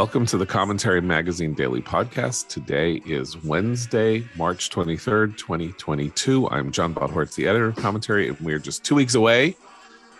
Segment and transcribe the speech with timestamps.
[0.00, 2.48] Welcome to the Commentary Magazine Daily Podcast.
[2.48, 6.48] Today is Wednesday, March 23rd, 2022.
[6.48, 9.58] I'm John Podhoretz, the editor of Commentary, and we're just two weeks away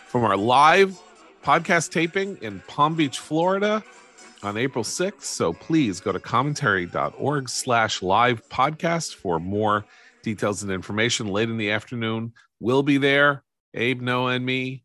[0.07, 1.01] from our live
[1.43, 3.83] podcast taping in Palm Beach, Florida
[4.43, 5.23] on April 6th.
[5.23, 9.87] So please go to commentary.org slash live podcast for more
[10.23, 12.35] details and information late in the afternoon.
[12.61, 14.85] We'll be there, Abe, Noah, and me,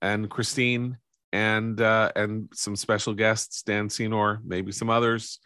[0.00, 0.98] and Christine
[1.36, 5.38] and uh, and some special guests, Dan Senor, maybe some others.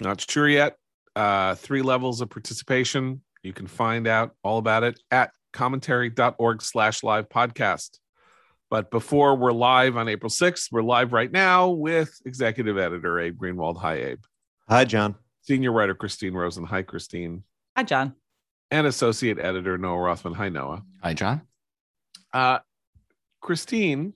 [0.00, 0.76] Not sure yet.
[1.16, 3.20] Uh, three levels of participation.
[3.42, 7.98] You can find out all about it at commentary.org slash live podcast.
[8.70, 13.36] But before we're live on April 6th, we're live right now with executive editor Abe
[13.36, 13.78] Greenwald.
[13.78, 14.22] Hi, Abe.
[14.68, 15.16] Hi, John.
[15.42, 16.62] Senior writer Christine Rosen.
[16.64, 17.42] Hi, Christine.
[17.76, 18.14] Hi, John.
[18.70, 20.34] And associate editor Noah Rothman.
[20.34, 20.84] Hi, Noah.
[21.02, 21.40] Hi, John.
[22.32, 22.58] Uh,
[23.40, 24.12] Christine,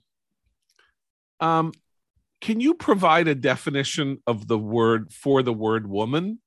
[1.43, 1.73] um,
[2.39, 6.39] can you provide a definition of the word for the word woman?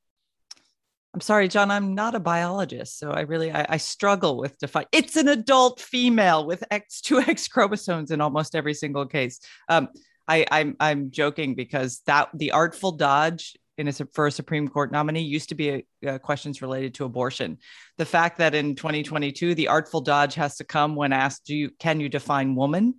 [1.12, 1.70] I'm sorry, John.
[1.70, 4.86] I'm not a biologist, so I really I, I struggle with define.
[4.92, 9.40] It's an adult female with X two X chromosomes in almost every single case.
[9.68, 9.88] Um,
[10.28, 14.92] I, I'm I'm joking because that the artful dodge in a for a Supreme Court
[14.92, 17.58] nominee used to be a, uh, questions related to abortion.
[17.98, 21.70] The fact that in 2022 the artful dodge has to come when asked, "Do you
[21.78, 22.94] can you define woman?"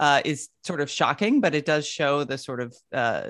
[0.00, 3.22] Uh, is sort of shocking, but it does show the sort of uh,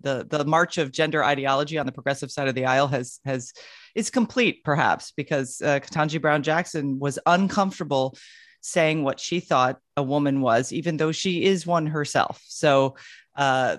[0.00, 3.52] the the march of gender ideology on the progressive side of the aisle has has
[3.94, 8.16] is complete, perhaps, because uh, Ketanji Brown Jackson was uncomfortable
[8.62, 12.42] saying what she thought a woman was, even though she is one herself.
[12.48, 12.96] So.
[13.36, 13.78] Uh,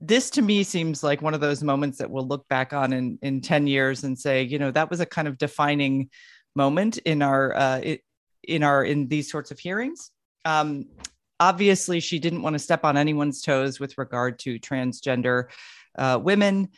[0.00, 3.18] this to me seems like one of those moments that we'll look back on in,
[3.20, 6.08] in 10 years and say, you know, that was a kind of defining
[6.54, 7.96] moment in our uh,
[8.44, 10.12] in our in these sorts of hearings.
[10.44, 10.86] Um,
[11.40, 15.44] obviously she didn't want to step on anyone's toes with regard to transgender
[15.96, 16.68] uh, women.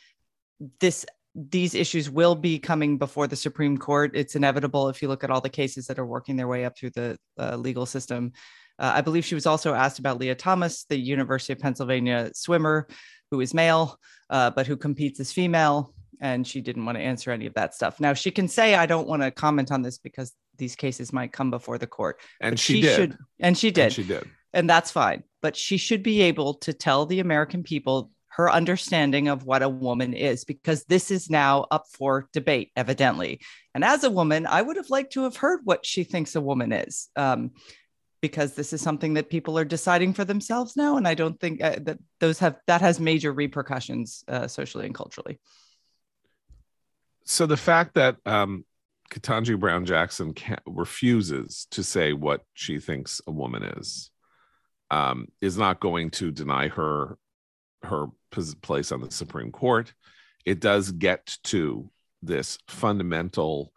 [0.80, 4.12] This these issues will be coming before the supreme court.
[4.14, 6.76] It's inevitable if you look at all the cases that are working their way up
[6.76, 8.32] through the uh, legal system.
[8.78, 12.88] Uh, i believe she was also asked about leah thomas the university of pennsylvania swimmer
[13.30, 13.98] who is male
[14.30, 17.74] uh, but who competes as female and she didn't want to answer any of that
[17.74, 17.98] stuff.
[18.00, 21.32] Now she can say i don't want to comment on this because these cases might
[21.32, 22.96] come before the court and she, she, did.
[22.96, 23.84] should, and she did.
[23.84, 25.22] and she did and that's fine.
[25.42, 29.68] But she should be able to tell the American people her understanding of what a
[29.68, 33.40] woman is, because this is now up for debate, evidently.
[33.74, 36.40] And as a woman, I would have liked to have heard what she thinks a
[36.40, 37.08] woman is.
[37.16, 37.52] Um,
[38.22, 41.62] because this is something that people are deciding for themselves now, and I don't think
[41.62, 45.40] uh, that those have that has major repercussions uh, socially and culturally.
[47.24, 48.64] So the fact that um,
[49.10, 50.34] Ketanji Brown Jackson
[50.66, 54.09] refuses to say what she thinks a woman is
[54.90, 57.16] um, is not going to deny her
[57.82, 58.08] her
[58.62, 59.92] place on the Supreme Court.
[60.44, 61.90] It does get to
[62.22, 63.72] this fundamental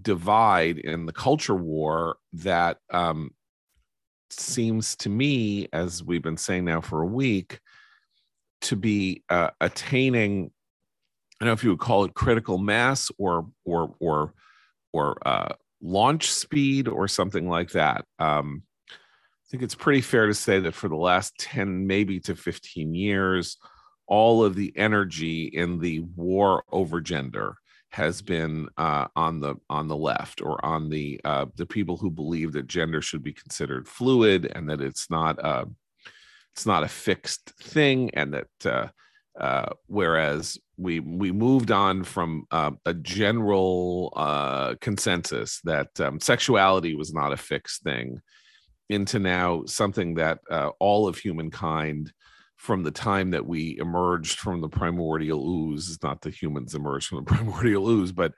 [0.00, 3.30] divide in the culture war that um,
[4.30, 7.60] seems to me, as we've been saying now for a week,
[8.62, 10.50] to be uh, attaining.
[11.40, 14.34] I don't know if you would call it critical mass or or or
[14.92, 18.04] or uh, launch speed or something like that.
[18.18, 18.62] Um,
[19.50, 23.56] think it's pretty fair to say that for the last 10, maybe to 15 years,
[24.06, 27.56] all of the energy in the war over gender
[27.90, 32.10] has been uh, on the on the left or on the uh, the people who
[32.10, 35.64] believe that gender should be considered fluid and that it's not a uh,
[36.54, 38.88] it's not a fixed thing and that uh,
[39.40, 46.94] uh, whereas we we moved on from uh, a general uh, consensus that um, sexuality
[46.94, 48.20] was not a fixed thing
[48.88, 52.12] into now something that uh, all of humankind
[52.56, 57.18] from the time that we emerged from the primordial ooze not the humans emerged from
[57.18, 58.34] the primordial ooze but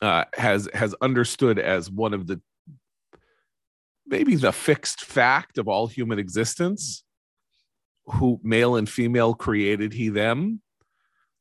[0.00, 2.40] uh, has has understood as one of the
[4.06, 7.04] maybe the fixed fact of all human existence
[8.06, 10.60] who male and female created he them.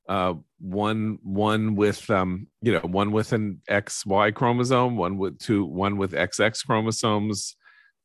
[0.07, 5.65] Uh, one one with um you know one with an xy chromosome one with two
[5.65, 7.55] one with xx chromosomes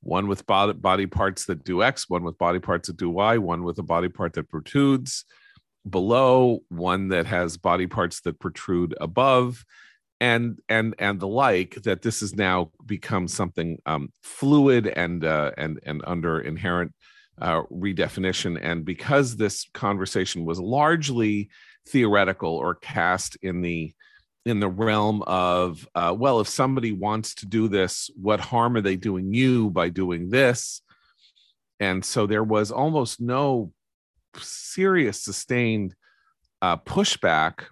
[0.02, 3.64] one with body, parts that do X, one with body parts that do Y, one
[3.64, 5.24] with a body part that protrudes
[5.88, 9.64] below, one that has body parts that protrude above,
[10.20, 11.74] and and and the like.
[11.82, 16.92] That this has now become something um, fluid and uh, and and under inherent
[17.40, 18.58] uh, redefinition.
[18.60, 21.50] And because this conversation was largely
[21.88, 23.94] theoretical or cast in the
[24.46, 28.80] in the realm of uh, well if somebody wants to do this what harm are
[28.80, 30.80] they doing you by doing this?
[31.80, 33.72] And so there was almost no
[34.36, 35.94] serious sustained
[36.62, 37.64] uh, pushback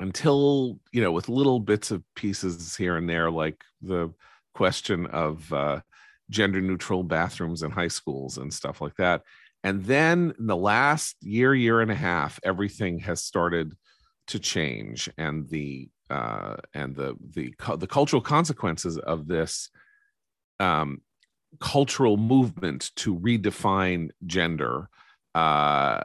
[0.00, 4.12] until you know with little bits of pieces here and there like the
[4.54, 5.80] question of uh,
[6.30, 9.22] gender neutral bathrooms in high schools and stuff like that.
[9.62, 13.74] And then in the last year year and a half everything has started
[14.28, 19.70] to change and the uh, and the the the cultural consequences of this
[20.60, 21.00] um,
[21.60, 24.88] cultural movement to redefine gender
[25.34, 26.02] uh,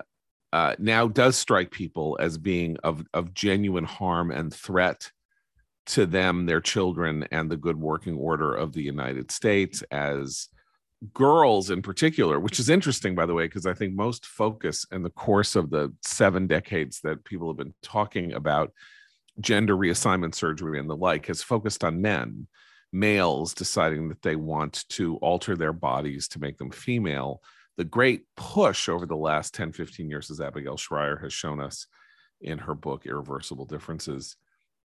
[0.54, 5.12] uh, now does strike people as being of of genuine harm and threat
[5.88, 10.48] to them, their children, and the good working order of the United States as
[11.14, 15.04] girls in particular, which is interesting, by the way, because I think most focus in
[15.04, 18.72] the course of the seven decades that people have been talking about
[19.40, 22.48] gender reassignment surgery and the like has focused on men,
[22.92, 27.42] males deciding that they want to alter their bodies to make them female.
[27.78, 31.88] The great push over the last 10, 15 years, as Abigail Shrier has shown us
[32.42, 34.36] in her book, Irreversible Differences,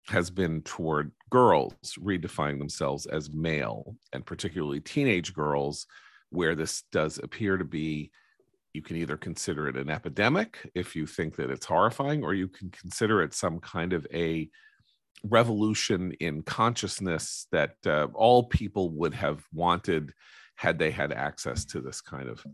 [0.07, 5.87] has been toward girls redefining themselves as male, and particularly teenage girls,
[6.29, 8.11] where this does appear to be.
[8.73, 12.47] You can either consider it an epidemic if you think that it's horrifying, or you
[12.47, 14.49] can consider it some kind of a
[15.23, 20.13] revolution in consciousness that uh, all people would have wanted
[20.55, 22.45] had they had access to this kind of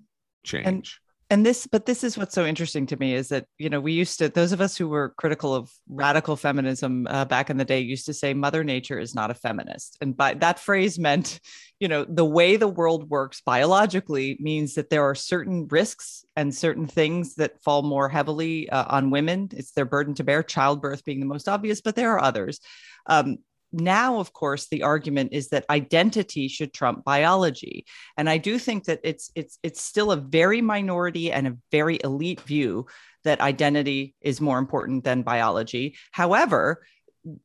[0.44, 0.66] change.
[0.66, 0.90] And,
[1.30, 3.92] and this, but this is what's so interesting to me is that, you know, we
[3.92, 7.66] used to, those of us who were critical of radical feminism uh, back in the
[7.66, 9.98] day used to say Mother Nature is not a feminist.
[10.00, 11.42] And by that phrase meant,
[11.80, 16.56] you know, the way the world works biologically means that there are certain risks and
[16.56, 19.50] certain things that fall more heavily uh, on women.
[19.52, 22.60] It's their burden to bear, childbirth being the most obvious, but there are others.
[23.06, 23.38] Um,
[23.72, 27.86] now of course the argument is that identity should trump biology
[28.18, 32.00] and i do think that it's it's it's still a very minority and a very
[32.04, 32.86] elite view
[33.24, 36.82] that identity is more important than biology however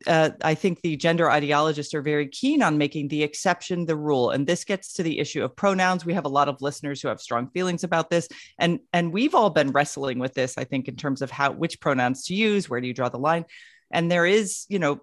[0.07, 4.31] uh, I think the gender ideologists are very keen on making the exception the rule,
[4.31, 6.05] and this gets to the issue of pronouns.
[6.05, 8.29] We have a lot of listeners who have strong feelings about this,
[8.59, 10.57] and and we've all been wrestling with this.
[10.57, 13.19] I think in terms of how which pronouns to use, where do you draw the
[13.19, 13.45] line?
[13.91, 15.01] And there is, you know,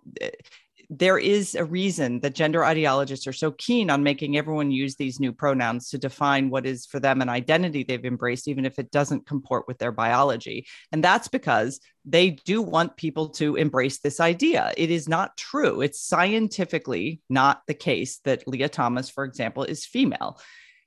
[0.89, 5.19] there is a reason that gender ideologists are so keen on making everyone use these
[5.19, 8.89] new pronouns to define what is for them an identity they've embraced, even if it
[8.89, 10.65] doesn't comport with their biology.
[10.91, 14.73] And that's because they do want people to embrace this idea.
[14.77, 15.81] It is not true.
[15.81, 20.39] It's scientifically not the case that Leah Thomas, for example, is female.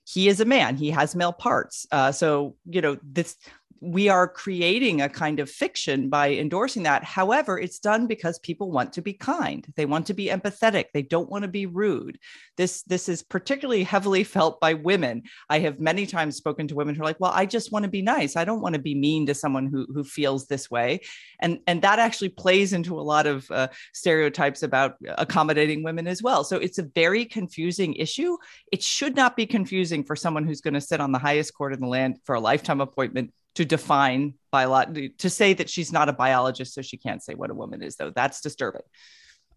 [0.05, 0.76] He is a man.
[0.76, 1.87] He has male parts.
[1.93, 3.37] Uh, so you know this
[3.80, 7.04] we are creating a kind of fiction by endorsing that.
[7.04, 9.66] However, it's done because people want to be kind.
[9.76, 10.86] They want to be empathetic.
[10.92, 12.19] They don't want to be rude.
[12.56, 15.22] This this is particularly heavily felt by women.
[15.48, 17.90] I have many times spoken to women who are like, "Well, I just want to
[17.90, 18.36] be nice.
[18.36, 21.00] I don't want to be mean to someone who who feels this way."
[21.40, 26.22] And and that actually plays into a lot of uh, stereotypes about accommodating women as
[26.22, 26.44] well.
[26.44, 28.36] So it's a very confusing issue.
[28.70, 31.72] It should not be confusing for someone who's going to sit on the highest court
[31.72, 36.09] in the land for a lifetime appointment to define biology to say that she's not
[36.09, 38.11] a biologist so she can't say what a woman is though.
[38.11, 38.82] That's disturbing.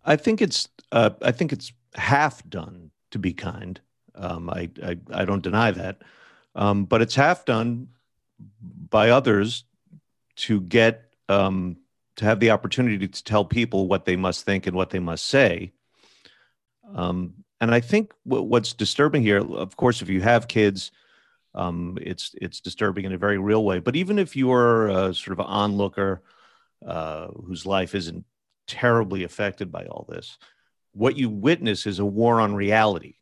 [0.04, 3.80] I think it's uh, i think it's half done to be kind.
[4.16, 6.02] Um, I, I, I don't deny that.
[6.56, 7.90] Um, but it's half done
[8.90, 9.66] by others
[10.38, 11.78] to get um,
[12.18, 15.26] to have the opportunity to tell people what they must think and what they must
[15.26, 15.74] say.
[16.94, 20.92] Um, and i think w- what's disturbing here of course if you have kids
[21.56, 23.80] um, it's it's disturbing in a very real way.
[23.80, 26.22] But even if you're a sort of an onlooker
[26.86, 28.26] uh, whose life isn't
[28.68, 30.38] terribly affected by all this,
[30.92, 33.16] what you witness is a war on reality.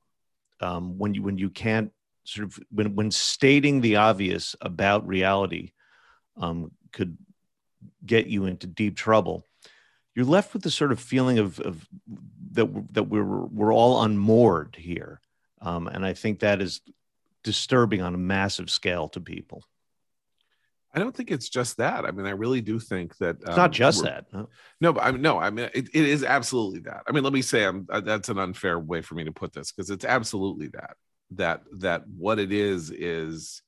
[0.59, 1.91] Um, when you when you can't
[2.23, 5.71] sort of when when stating the obvious about reality
[6.37, 7.17] um, could
[8.05, 9.45] get you into deep trouble,
[10.15, 11.87] you're left with the sort of feeling of, of
[12.51, 15.19] that that we're we're all unmoored here.
[15.61, 16.81] Um, and I think that is
[17.43, 19.63] disturbing on a massive scale to people.
[20.95, 22.05] I don't think it's just that.
[22.05, 24.25] I mean, I really do think that it's um, not just that.
[24.31, 24.47] No.
[24.79, 27.03] no, but I mean, no, I mean, it, it is absolutely that.
[27.07, 29.53] I mean, let me say, I'm uh, that's an unfair way for me to put
[29.53, 30.95] this because it's absolutely that.
[31.31, 33.63] That that what it is is,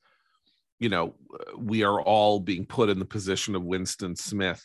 [0.77, 1.15] you know,
[1.57, 4.63] we are all being put in the position of Winston Smith,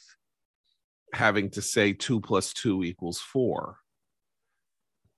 [1.14, 3.78] having to say two plus two equals four,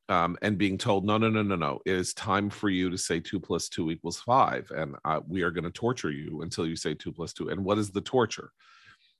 [0.08, 2.98] um, and being told, no, no, no, no, no, it is time for you to
[2.98, 4.70] say two plus two equals five.
[4.70, 7.48] And uh, we are going to torture you until you say two plus two.
[7.48, 8.50] And what is the torture?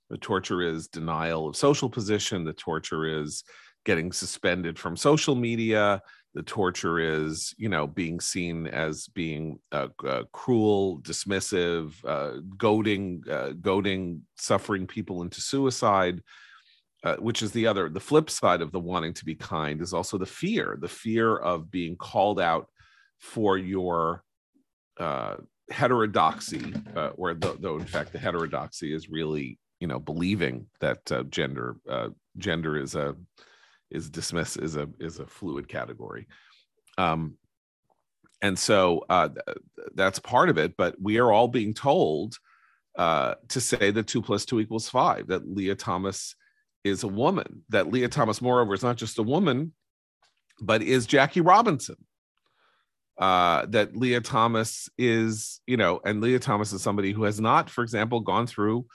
[0.09, 2.43] The torture is denial of social position.
[2.43, 3.43] The torture is
[3.85, 6.01] getting suspended from social media.
[6.33, 13.23] the torture is you know being seen as being uh, uh, cruel dismissive uh, goading
[13.29, 16.21] uh, goading suffering people into suicide
[17.03, 19.93] uh, which is the other the flip side of the wanting to be kind is
[19.93, 22.67] also the fear the fear of being called out
[23.19, 24.23] for your
[24.99, 25.35] uh,
[25.69, 26.73] heterodoxy
[27.15, 31.77] or though, in fact the heterodoxy is really you know believing that gender
[32.37, 33.15] gender is a
[33.89, 36.27] is dismissed is a is a fluid category.
[36.97, 37.37] Um
[38.41, 39.29] and so uh
[39.95, 42.37] that's part of it but we are all being told
[42.97, 46.35] uh to say that two plus two equals five that leah thomas
[46.83, 49.73] is a woman that leah thomas moreover is not just a woman
[50.61, 51.95] but is jackie robinson.
[53.17, 57.69] Uh that leah thomas is you know and leah thomas is somebody who has not
[57.69, 58.85] for example gone through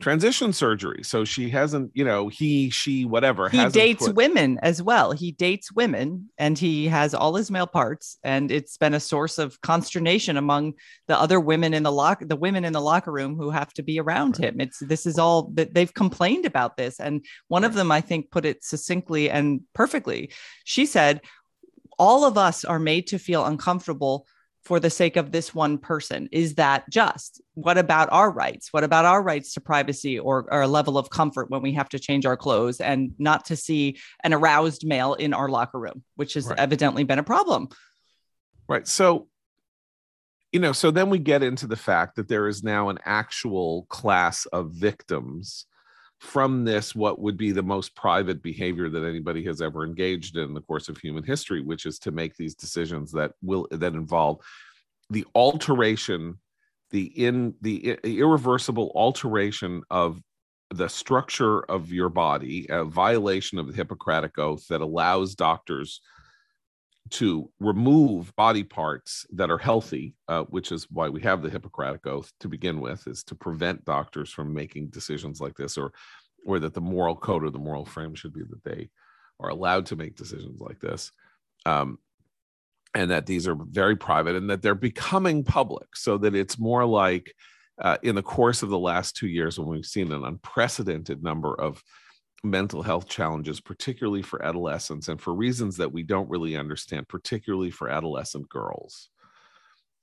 [0.00, 1.02] transition surgery.
[1.02, 3.48] So she hasn't, you know, he, she, whatever.
[3.48, 4.16] He dates put...
[4.16, 5.12] women as well.
[5.12, 8.18] He dates women and he has all his male parts.
[8.22, 10.74] And it's been a source of consternation among
[11.08, 13.82] the other women in the lock, the women in the locker room who have to
[13.82, 14.50] be around right.
[14.52, 14.60] him.
[14.60, 17.00] It's this is all that they've complained about this.
[17.00, 17.68] And one right.
[17.68, 20.30] of them, I think, put it succinctly and perfectly.
[20.64, 21.22] She said,
[21.98, 24.26] all of us are made to feel uncomfortable
[24.66, 26.28] for the sake of this one person.
[26.32, 27.40] Is that just?
[27.54, 28.72] What about our rights?
[28.72, 32.00] What about our rights to privacy or, a level of comfort when we have to
[32.00, 36.34] change our clothes and not to see an aroused male in our locker room, which
[36.34, 36.58] has right.
[36.58, 37.68] evidently been a problem?
[38.68, 38.88] Right.
[38.88, 39.28] So,
[40.50, 43.86] you know, so then we get into the fact that there is now an actual
[43.88, 45.66] class of victims
[46.20, 50.44] from this what would be the most private behavior that anybody has ever engaged in,
[50.44, 53.94] in the course of human history which is to make these decisions that will that
[53.94, 54.40] involve
[55.10, 56.38] the alteration
[56.90, 60.20] the in the irreversible alteration of
[60.70, 66.00] the structure of your body a violation of the hippocratic oath that allows doctors
[67.10, 72.06] to remove body parts that are healthy, uh, which is why we have the Hippocratic
[72.06, 75.92] Oath to begin with, is to prevent doctors from making decisions like this, or
[76.44, 78.88] or that the moral code or the moral frame should be that they
[79.40, 81.10] are allowed to make decisions like this,
[81.64, 81.98] um,
[82.94, 86.84] and that these are very private and that they're becoming public, so that it's more
[86.84, 87.34] like
[87.82, 91.54] uh, in the course of the last two years when we've seen an unprecedented number
[91.54, 91.82] of
[92.44, 97.70] mental health challenges, particularly for adolescents, and for reasons that we don't really understand, particularly
[97.70, 99.10] for adolescent girls.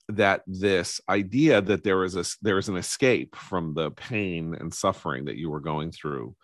[0.10, 4.74] That this idea that there is a there is an escape from the pain and
[4.74, 6.36] suffering that you were going through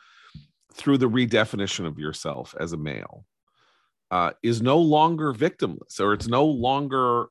[0.74, 3.26] through the redefinition of yourself as a male
[4.12, 7.28] uh, is no longer victimless, or it's no longer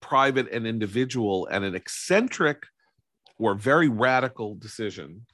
[0.00, 2.64] private and individual and an eccentric
[3.38, 5.26] or very radical decision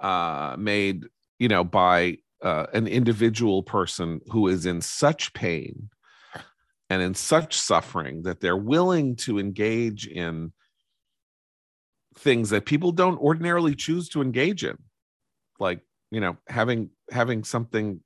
[0.00, 1.04] uh, made
[1.42, 5.90] you know, by uh, an individual person who is in such pain
[6.88, 10.52] and in such suffering that they're willing to engage in
[12.16, 14.78] things that people don't ordinarily choose to engage in.
[15.58, 15.80] Like
[16.12, 18.00] you know having having something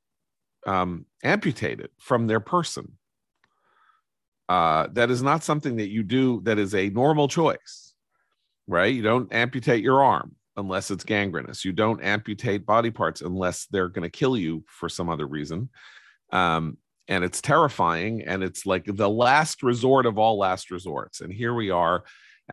[0.66, 2.96] um, amputated from their person.
[4.48, 7.92] Uh, that is not something that you do that is a normal choice
[8.68, 8.92] right?
[8.92, 11.64] You don't amputate your arm unless it's gangrenous.
[11.64, 15.68] You don't amputate body parts unless they're going to kill you for some other reason.
[16.32, 18.22] Um, and it's terrifying.
[18.22, 21.20] And it's like the last resort of all last resorts.
[21.20, 22.04] And here we are.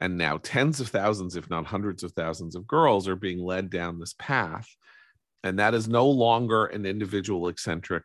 [0.01, 3.69] And now tens of thousands, if not hundreds of thousands of girls are being led
[3.69, 4.67] down this path.
[5.43, 8.03] And that is no longer an individual eccentric,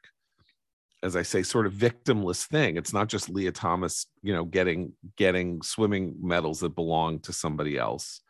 [1.03, 2.77] as I say, sort of victimless thing.
[2.77, 7.79] It's not just Leah Thomas, you know, getting getting swimming medals that belong to somebody
[7.79, 8.21] else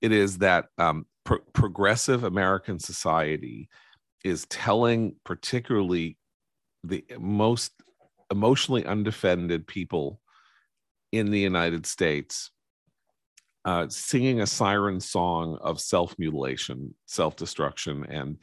[0.00, 3.68] it is that um, pro- progressive American society
[4.24, 6.16] is telling, particularly
[6.84, 7.72] the most
[8.30, 10.20] emotionally undefended people
[11.12, 12.50] in the United States,
[13.64, 18.38] uh, singing a siren song of self mutilation, self destruction, and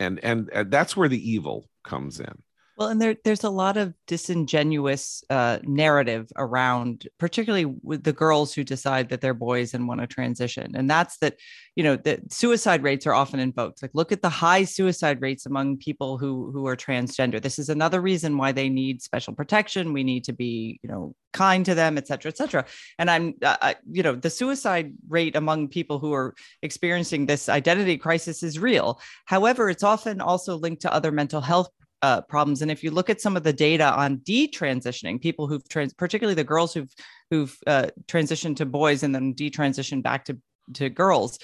[0.00, 2.42] and and and that's where the evil comes in.
[2.76, 8.52] Well, and there, there's a lot of disingenuous uh, narrative around, particularly with the girls
[8.52, 10.74] who decide that they're boys and want to transition.
[10.74, 11.36] And that's that,
[11.76, 13.80] you know, that suicide rates are often invoked.
[13.80, 17.40] Like, look at the high suicide rates among people who who are transgender.
[17.40, 19.92] This is another reason why they need special protection.
[19.92, 22.64] We need to be, you know, kind to them, et cetera, et cetera.
[22.98, 27.98] And I'm, uh, you know, the suicide rate among people who are experiencing this identity
[27.98, 29.00] crisis is real.
[29.26, 31.68] However, it's often also linked to other mental health
[32.04, 32.60] uh, problems.
[32.60, 36.34] And if you look at some of the data on detransitioning, people who've trans, particularly
[36.34, 36.92] the girls who've
[37.30, 40.36] who've uh, transitioned to boys and then detransitioned back to
[40.74, 41.38] to girls,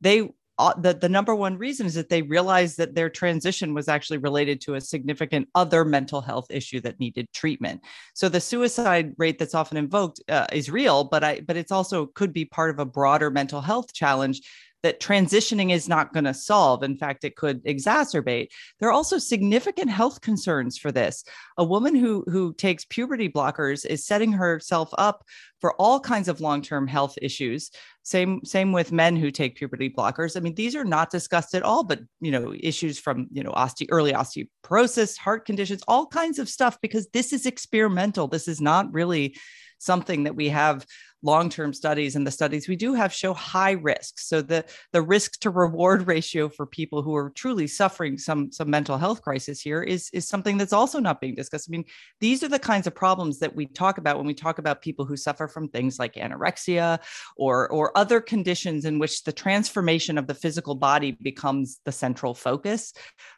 [0.00, 0.16] they
[0.58, 4.16] uh, the, the number one reason is that they realized that their transition was actually
[4.16, 7.78] related to a significant other mental health issue that needed treatment.
[8.14, 12.06] So the suicide rate that's often invoked uh, is real, but I but it's also
[12.06, 14.40] could be part of a broader mental health challenge
[14.86, 16.84] that transitioning is not going to solve.
[16.84, 18.50] In fact, it could exacerbate.
[18.78, 21.24] There are also significant health concerns for this.
[21.58, 25.24] A woman who who takes puberty blockers is setting herself up
[25.60, 27.72] for all kinds of long-term health issues.
[28.04, 30.36] Same same with men who take puberty blockers.
[30.36, 33.50] I mean, these are not discussed at all, but you know, issues from you know
[33.50, 38.28] oste- early osteoporosis, heart conditions, all kinds of stuff because this is experimental.
[38.28, 39.36] This is not really
[39.78, 40.86] something that we have
[41.22, 44.18] long-term studies and the studies we do have show high risk.
[44.18, 48.70] So the the risk to reward ratio for people who are truly suffering some some
[48.70, 51.68] mental health crisis here is is something that's also not being discussed.
[51.68, 51.84] I mean
[52.20, 55.04] these are the kinds of problems that we talk about when we talk about people
[55.04, 57.00] who suffer from things like anorexia
[57.36, 62.34] or or other conditions in which the transformation of the physical body becomes the central
[62.34, 62.92] focus.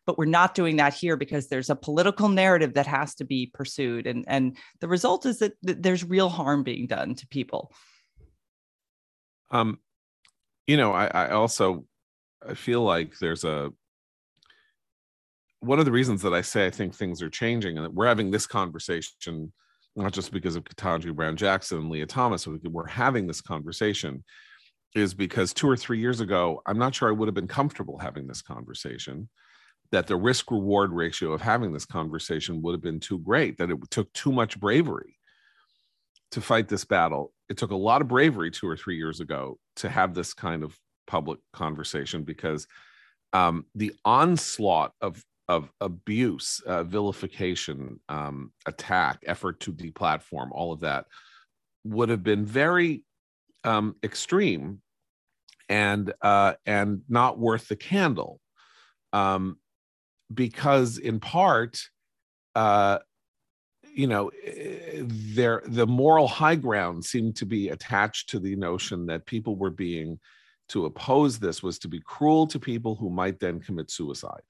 [0.04, 3.50] But we're not doing that here because there's a political narrative that has to be
[3.52, 4.06] pursued.
[4.06, 7.67] And and the result is that, that there's real harm being done to people
[9.50, 9.78] um,
[10.66, 11.86] you know, I, I also
[12.46, 13.70] I feel like there's a
[15.60, 18.06] one of the reasons that I say I think things are changing and that we're
[18.06, 19.52] having this conversation
[19.96, 24.22] not just because of Ketanji Brown Jackson and Leah Thomas, we're having this conversation
[24.94, 27.98] is because two or three years ago, I'm not sure I would have been comfortable
[27.98, 29.28] having this conversation.
[29.90, 33.70] That the risk reward ratio of having this conversation would have been too great, that
[33.70, 35.17] it took too much bravery
[36.32, 37.32] to fight this battle.
[37.48, 40.62] It took a lot of bravery two or three years ago to have this kind
[40.62, 42.66] of public conversation because
[43.32, 50.80] um, the onslaught of of abuse, uh, vilification, um, attack, effort to deplatform, all of
[50.80, 51.06] that
[51.84, 53.02] would have been very
[53.64, 54.82] um, extreme
[55.70, 58.40] and uh, and not worth the candle,
[59.12, 59.58] um,
[60.32, 61.80] because in part
[62.54, 62.98] uh,
[63.94, 69.06] you know eh, there the moral high ground seemed to be attached to the notion
[69.06, 70.18] that people were being
[70.68, 74.42] to oppose this was to be cruel to people who might then commit suicide.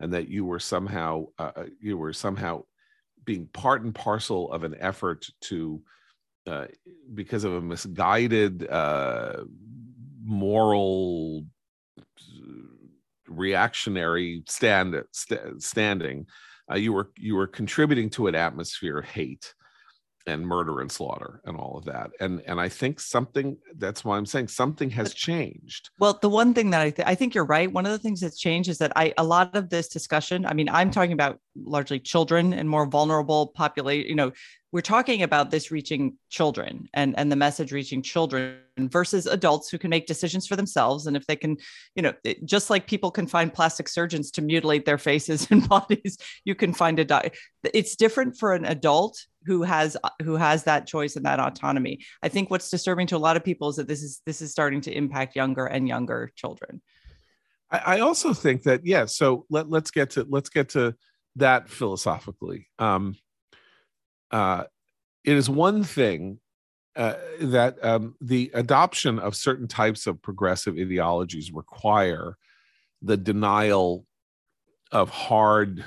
[0.00, 2.64] And that you were somehow uh, uh you were somehow
[3.24, 5.82] being part and parcel of an effort to
[6.46, 6.66] uh,
[7.14, 9.44] because of a misguided uh,
[10.24, 11.44] moral
[13.26, 16.26] reactionary stand st- standing
[16.70, 19.54] uh, you were you were contributing to an atmosphere of hate
[20.26, 22.10] and murder and slaughter and all of that.
[22.20, 25.90] And and i think something that's why i'm saying something has changed.
[25.98, 27.72] Well the one thing that i, th- I think you're right.
[27.72, 30.52] One of the things that's changed is that i a lot of this discussion i
[30.52, 34.32] mean i'm talking about largely children and more vulnerable population you know
[34.70, 39.78] we're talking about this reaching children and and the message reaching children versus adults who
[39.78, 41.06] can make decisions for themselves.
[41.06, 41.56] And if they can
[41.94, 45.66] you know it, just like people can find plastic surgeons to mutilate their faces and
[45.68, 47.30] bodies you can find a di-
[47.74, 52.00] it's different for an adult who has who has that choice and that autonomy.
[52.22, 54.50] I think what's disturbing to a lot of people is that this is this is
[54.50, 56.82] starting to impact younger and younger children.
[57.70, 60.94] I, I also think that yeah so let, let's get to let's get to
[61.38, 63.16] that philosophically um
[64.30, 64.64] uh,
[65.24, 66.38] it is one thing
[66.96, 72.36] uh, that um, the adoption of certain types of progressive ideologies require
[73.02, 74.04] the denial
[74.90, 75.84] of hard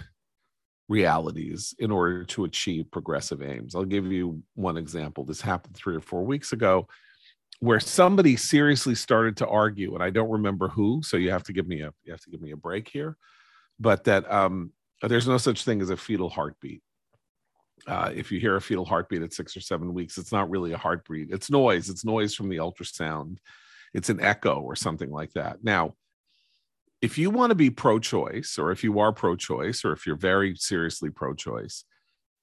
[0.88, 3.76] realities in order to achieve progressive aims.
[3.76, 5.24] I'll give you one example.
[5.24, 6.88] This happened three or four weeks ago
[7.60, 11.54] where somebody seriously started to argue and I don't remember who so you have to
[11.54, 13.18] give me a you have to give me a break here
[13.80, 14.72] but that um,
[15.08, 16.82] there's no such thing as a fetal heartbeat
[17.88, 20.74] uh, if you hear a fetal heartbeat at six or seven weeks, it's not really
[20.74, 21.30] a heartbeat.
[21.32, 21.90] It's noise.
[21.90, 23.38] It's noise from the ultrasound.
[23.94, 25.64] It's an echo or something like that.
[25.64, 25.96] Now,
[27.02, 30.06] if you want to be pro choice, or if you are pro choice, or if
[30.06, 31.84] you're very seriously pro choice,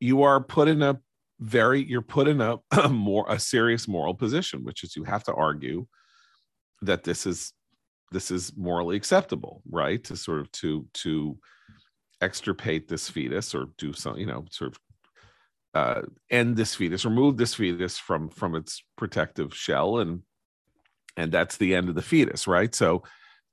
[0.01, 0.99] you are put in a
[1.39, 5.23] very, you're put in a, a more, a serious moral position, which is you have
[5.25, 5.87] to argue
[6.83, 7.53] that this is,
[8.11, 10.03] this is morally acceptable, right?
[10.05, 11.39] To sort of, to, to,
[12.21, 14.79] extirpate this fetus or do some, you know, sort of
[15.75, 20.23] uh, end this fetus, remove this fetus from from its protective shell, and
[21.17, 22.75] and that's the end of the fetus, right?
[22.75, 23.03] So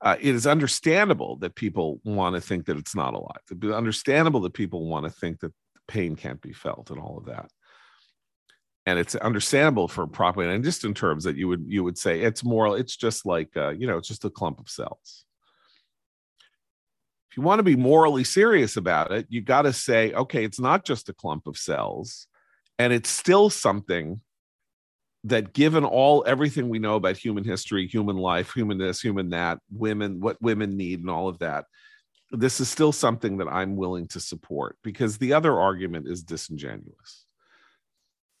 [0.00, 3.42] uh, it is understandable that people want to think that it's not alive.
[3.50, 5.52] It's understandable that people want to think that
[5.88, 7.50] pain can't be felt and all of that.
[8.86, 12.20] And it's understandable for propaganda, and just in terms that you would you would say
[12.20, 12.74] it's moral.
[12.74, 15.24] It's just like uh, you know, it's just a clump of cells
[17.36, 20.84] you want to be morally serious about it, you got to say, okay, it's not
[20.84, 22.26] just a clump of cells,
[22.78, 24.20] and it's still something
[25.24, 29.58] that given all everything we know about human history, human life, human this, human that,
[29.70, 31.64] women, what women need, and all of that,
[32.30, 37.26] this is still something that I'm willing to support because the other argument is disingenuous.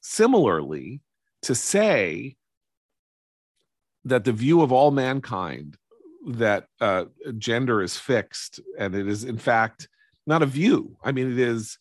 [0.00, 1.00] Similarly,
[1.42, 2.36] to say
[4.04, 5.76] that the view of all mankind
[6.26, 7.04] that uh,
[7.38, 9.88] gender is fixed and it is in fact
[10.26, 10.96] not a view.
[11.02, 11.78] I mean it is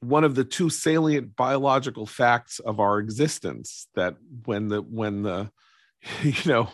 [0.00, 5.50] one of the two salient biological facts of our existence that when the when the
[6.22, 6.68] you know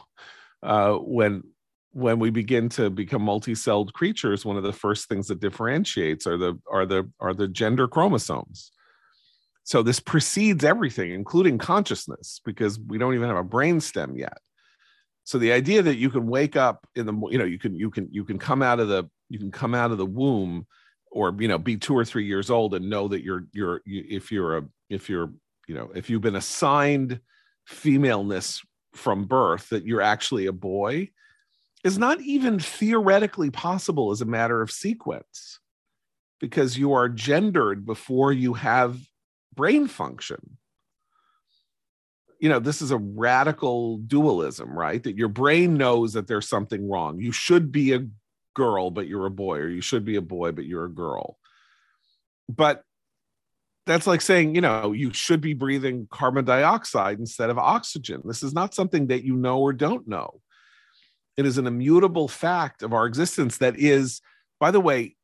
[0.63, 1.43] uh, when
[1.93, 6.37] when we begin to become multi-celled creatures one of the first things that differentiates are
[6.37, 8.73] the are the are the gender chromosomes.
[9.67, 14.39] So this precedes everything including consciousness because we don't even have a brain stem yet
[15.25, 17.91] so the idea that you can wake up in the you know you can you
[17.91, 20.67] can you can come out of the you can come out of the womb
[21.11, 24.05] or you know be two or three years old and know that you're you're you,
[24.09, 25.33] if you're a if you're
[25.67, 27.21] you know if you've been assigned
[27.67, 31.09] femaleness from birth that you're actually a boy
[31.83, 35.59] is not even theoretically possible as a matter of sequence
[36.41, 38.99] because you are gendered before you have
[39.55, 40.59] brain function
[42.41, 45.03] you know this is a radical dualism right?
[45.03, 47.21] That your brain knows that there's something wrong.
[47.21, 48.07] You should be a
[48.55, 51.39] girl but you're a boy or you should be a boy but you're a girl.
[52.49, 52.83] But
[53.87, 58.23] that's like saying you know you should be breathing carbon dioxide instead of oxygen.
[58.25, 60.41] This is not something that you know or don't know.
[61.37, 64.21] It is an immutable fact of our existence that is
[64.61, 65.17] by the way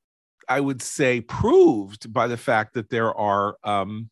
[0.48, 4.10] i would say proved by the fact that there are um,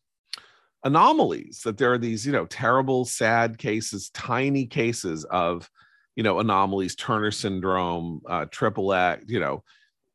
[0.83, 5.69] anomalies that there are these you know terrible sad cases tiny cases of
[6.15, 9.63] you know anomalies turner syndrome uh, triple x you know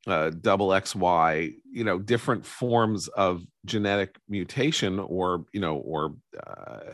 [0.07, 6.14] uh, double xy you know different forms of genetic mutation or you know or
[6.46, 6.92] uh,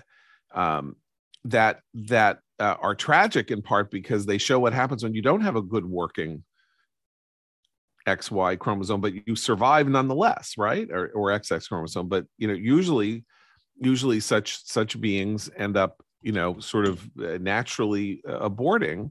[0.52, 0.96] um,
[1.44, 5.40] that that uh, are tragic in part because they show what happens when you don't
[5.40, 6.42] have a good working
[8.06, 10.88] xy chromosome but you survive nonetheless right?
[10.90, 13.24] Or, or xx chromosome but you know usually
[13.80, 19.10] usually such such beings end up you know sort of uh, naturally uh, aborting.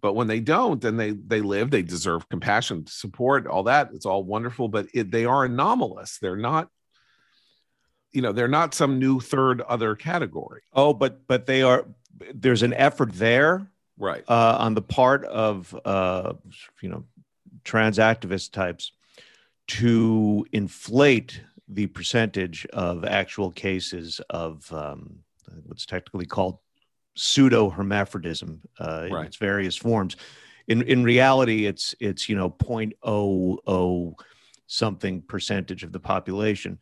[0.00, 3.90] But when they don't then they they live they deserve compassion support all that.
[3.92, 6.18] It's all wonderful but it, they are anomalous.
[6.18, 6.68] They're not
[8.12, 10.62] you know they're not some new third other category.
[10.72, 11.86] Oh but but they are
[12.34, 14.24] there's an effort there right.
[14.28, 16.34] uh, on the part of uh,
[16.80, 17.04] you know
[17.64, 18.92] trans activist types
[19.66, 25.18] to inflate the percentage of actual cases of um,
[25.66, 26.58] what's technically called
[27.14, 29.26] pseudo hermaphrodism uh, in right.
[29.26, 30.16] its various forms.
[30.68, 34.14] In in reality, it's it's you know 0.00
[34.66, 36.78] something percentage of the population.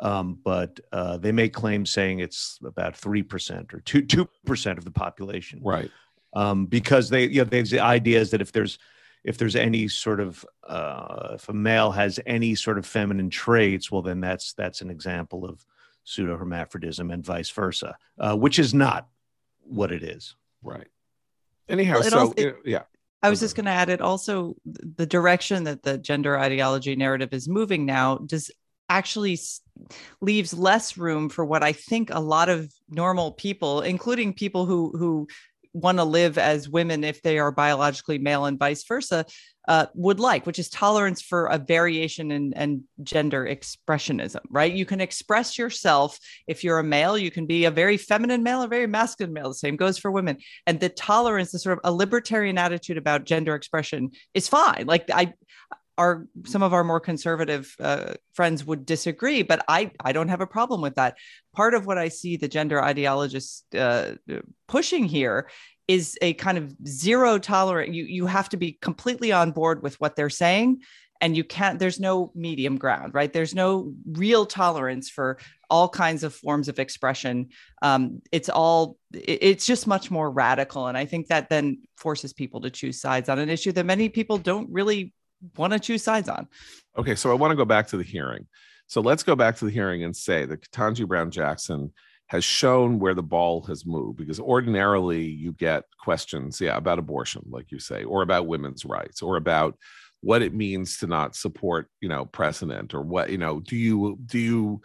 [0.00, 4.78] Um, but uh, they make claims saying it's about three percent or two two percent
[4.78, 5.90] of the population, right?
[6.34, 8.78] Um, because they you know there's the idea is that if there's
[9.24, 13.90] if there's any sort of uh, if a male has any sort of feminine traits,
[13.90, 15.64] well, then that's that's an example of
[16.04, 19.08] pseudo hermaphrodism and vice versa, uh, which is not
[19.62, 20.34] what it is.
[20.62, 20.88] Right.
[21.68, 22.82] Anyhow, well, so also, it, yeah.
[23.22, 27.32] I was just going to add it also the direction that the gender ideology narrative
[27.32, 28.50] is moving now does
[28.88, 29.38] actually
[30.20, 34.92] leaves less room for what I think a lot of normal people, including people who
[34.96, 35.28] who
[35.72, 39.24] want to live as women if they are biologically male and vice versa
[39.68, 44.72] uh, would like, which is tolerance for a variation in, in gender expressionism, right?
[44.72, 46.18] You can express yourself.
[46.48, 49.48] If you're a male, you can be a very feminine male, a very masculine male.
[49.48, 50.38] The same goes for women.
[50.66, 54.86] And the tolerance, the sort of a libertarian attitude about gender expression is fine.
[54.86, 55.32] Like I,
[55.98, 60.40] our some of our more conservative uh, friends would disagree, but I I don't have
[60.40, 61.16] a problem with that.
[61.54, 64.14] Part of what I see the gender ideologists uh,
[64.68, 65.48] pushing here
[65.88, 67.94] is a kind of zero tolerant.
[67.94, 70.80] You you have to be completely on board with what they're saying,
[71.20, 71.78] and you can't.
[71.78, 73.32] There's no medium ground, right?
[73.32, 77.48] There's no real tolerance for all kinds of forms of expression.
[77.82, 82.62] Um, it's all it's just much more radical, and I think that then forces people
[82.62, 85.12] to choose sides on an issue that many people don't really
[85.56, 86.48] want to choose sides on.
[86.96, 88.46] Okay, so I want to go back to the hearing.
[88.86, 91.92] So let's go back to the hearing and say that Ketanji Brown Jackson
[92.26, 97.42] has shown where the ball has moved because ordinarily you get questions, yeah, about abortion,
[97.48, 99.76] like you say, or about women's rights, or about
[100.20, 104.18] what it means to not support, you know, precedent, or what, you know, do you
[104.24, 104.80] do you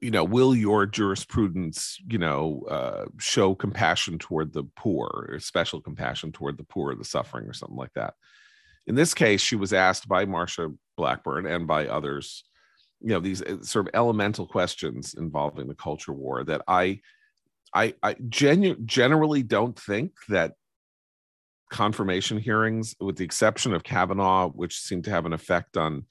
[0.00, 5.80] you know will your jurisprudence you know uh, show compassion toward the poor or special
[5.80, 8.12] compassion toward the poor or the suffering or something like that
[8.86, 12.44] in this case, she was asked by Marsha Blackburn and by others,
[13.00, 17.00] you know, these uh, sort of elemental questions involving the culture war that I
[17.74, 20.52] I, I genu- generally don't think that
[21.72, 26.04] confirmation hearings, with the exception of Kavanaugh, which seemed to have an effect on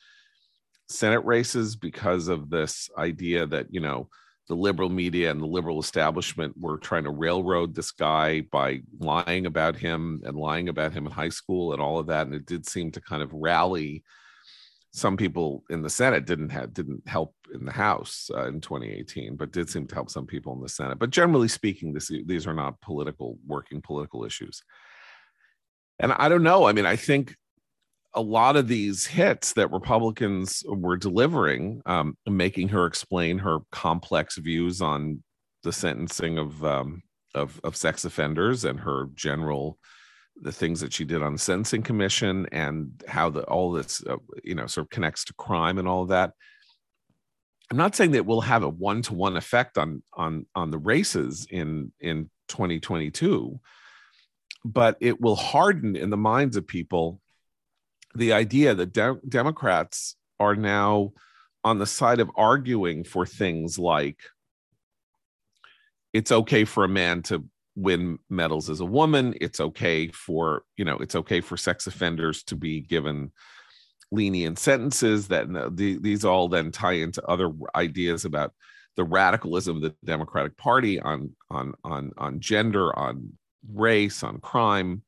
[0.89, 4.09] Senate races because of this idea that, you know,
[4.47, 9.45] the liberal media and the liberal establishment were trying to railroad this guy by lying
[9.45, 12.27] about him and lying about him in high school and all of that.
[12.27, 14.03] And it did seem to kind of rally
[14.91, 19.35] some people in the Senate didn't have didn't help in the House uh, in 2018,
[19.35, 20.99] but did seem to help some people in the Senate.
[20.99, 24.61] But generally speaking, this these are not political working political issues.
[25.99, 26.65] And I don't know.
[26.65, 27.35] I mean, I think
[28.15, 34.37] a lot of these hits that Republicans were delivering, um, making her explain her complex
[34.37, 35.23] views on
[35.63, 37.01] the sentencing of um,
[37.33, 39.79] of, of sex offenders and her general
[40.41, 44.17] the things that she did on the sentencing commission and how the all this uh,
[44.43, 46.33] you know sort of connects to crime and all of that.
[47.71, 51.91] I'm not saying that we'll have a one-to-one effect on on on the races in
[51.99, 53.59] in 2022
[54.65, 57.19] but it will harden in the minds of people
[58.15, 61.11] the idea that de- democrats are now
[61.63, 64.19] on the side of arguing for things like
[66.11, 67.45] it's okay for a man to
[67.75, 72.43] win medals as a woman it's okay for you know it's okay for sex offenders
[72.43, 73.31] to be given
[74.11, 78.53] lenient sentences that the, these all then tie into other ideas about
[78.95, 83.33] the radicalism of the democratic party on on on on gender on
[83.71, 85.03] race on crime.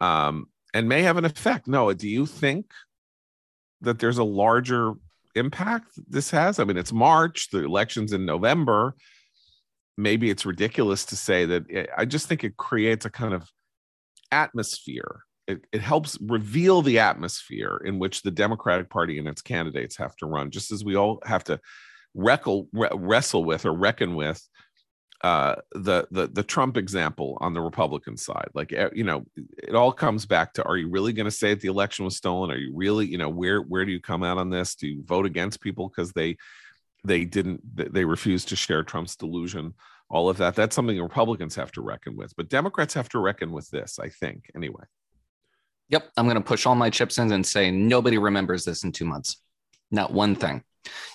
[0.00, 1.66] Um, and may have an effect.
[1.66, 2.66] Noah do you think
[3.80, 4.94] that there's a larger
[5.34, 6.58] impact this has?
[6.58, 8.94] I mean it's march the elections in november.
[9.98, 13.50] Maybe it's ridiculous to say that it, I just think it creates a kind of
[14.30, 15.20] atmosphere.
[15.46, 20.16] It, it helps reveal the atmosphere in which the Democratic Party and its candidates have
[20.16, 21.60] to run, just as we all have to
[22.14, 24.48] wrestle, wrestle with or reckon with
[25.22, 28.48] uh, the the the Trump example on the Republican side.
[28.54, 29.24] Like eh, you know,
[29.56, 32.16] it all comes back to: Are you really going to say that the election was
[32.16, 32.50] stolen?
[32.50, 34.74] Are you really, you know, where where do you come out on this?
[34.74, 36.36] Do you vote against people because they
[37.04, 39.74] they didn't they refused to share trump's delusion
[40.08, 43.50] all of that that's something republicans have to reckon with but democrats have to reckon
[43.50, 44.84] with this i think anyway
[45.88, 48.92] yep i'm going to push all my chips in and say nobody remembers this in
[48.92, 49.40] two months
[49.90, 50.62] not one thing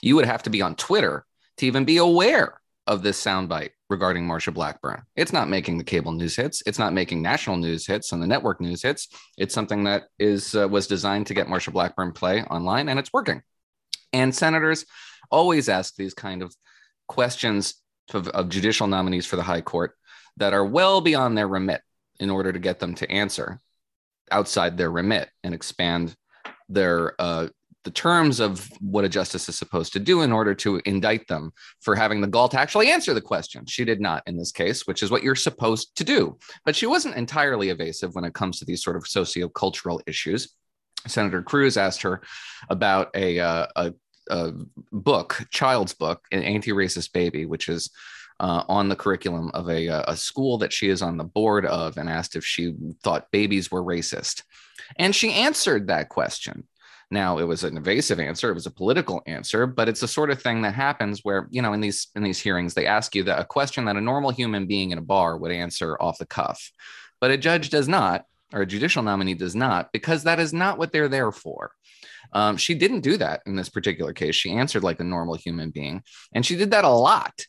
[0.02, 1.26] you would have to be on twitter
[1.58, 5.04] to even be aware of this soundbite regarding Marsha Blackburn.
[5.16, 6.64] It's not making the cable news hits.
[6.66, 9.10] It's not making national news hits and the network news hits.
[9.38, 13.14] It's something that is uh, was designed to get Marsha Blackburn play online, and it's
[13.14, 13.42] working.
[14.14, 14.86] And senators
[15.30, 16.56] always ask these kind of
[17.08, 17.76] questions
[18.14, 19.96] of, of judicial nominees for the high court
[20.38, 21.82] that are well beyond their remit
[22.20, 23.60] in order to get them to answer
[24.32, 26.16] outside their remit and expand
[26.70, 27.48] their uh,
[27.88, 31.54] the terms of what a justice is supposed to do in order to indict them
[31.80, 33.66] for having the gall to actually answer the question.
[33.66, 36.38] She did not in this case, which is what you're supposed to do.
[36.66, 40.54] But she wasn't entirely evasive when it comes to these sort of sociocultural issues.
[41.08, 42.22] Senator Cruz asked her
[42.70, 43.94] about a, uh, a
[44.30, 44.52] a
[44.92, 47.90] book, child's book, an anti-racist baby, which is
[48.42, 51.96] uh, on the curriculum of a, a school that she is on the board of,
[51.96, 54.44] and asked if she thought babies were racist,
[54.98, 56.68] and she answered that question.
[57.10, 60.30] Now it was an evasive answer, it was a political answer, but it's the sort
[60.30, 63.24] of thing that happens where you know in these in these hearings they ask you
[63.24, 66.26] that a question that a normal human being in a bar would answer off the
[66.26, 66.72] cuff,
[67.22, 70.78] but a judge does not, or a judicial nominee does not, because that is not
[70.78, 71.72] what they're there for.
[72.34, 74.36] Um, she didn't do that in this particular case.
[74.36, 77.46] She answered like a normal human being, and she did that a lot.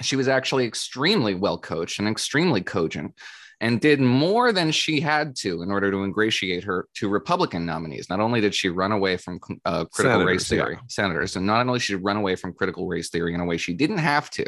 [0.00, 3.14] She was actually extremely well coached and extremely cogent
[3.60, 8.10] and did more than she had to in order to ingratiate her to Republican nominees.
[8.10, 10.80] Not only did she run away from uh, critical senators, race theory, yeah.
[10.88, 13.72] senators, and not only she run away from critical race theory in a way she
[13.72, 14.46] didn't have to,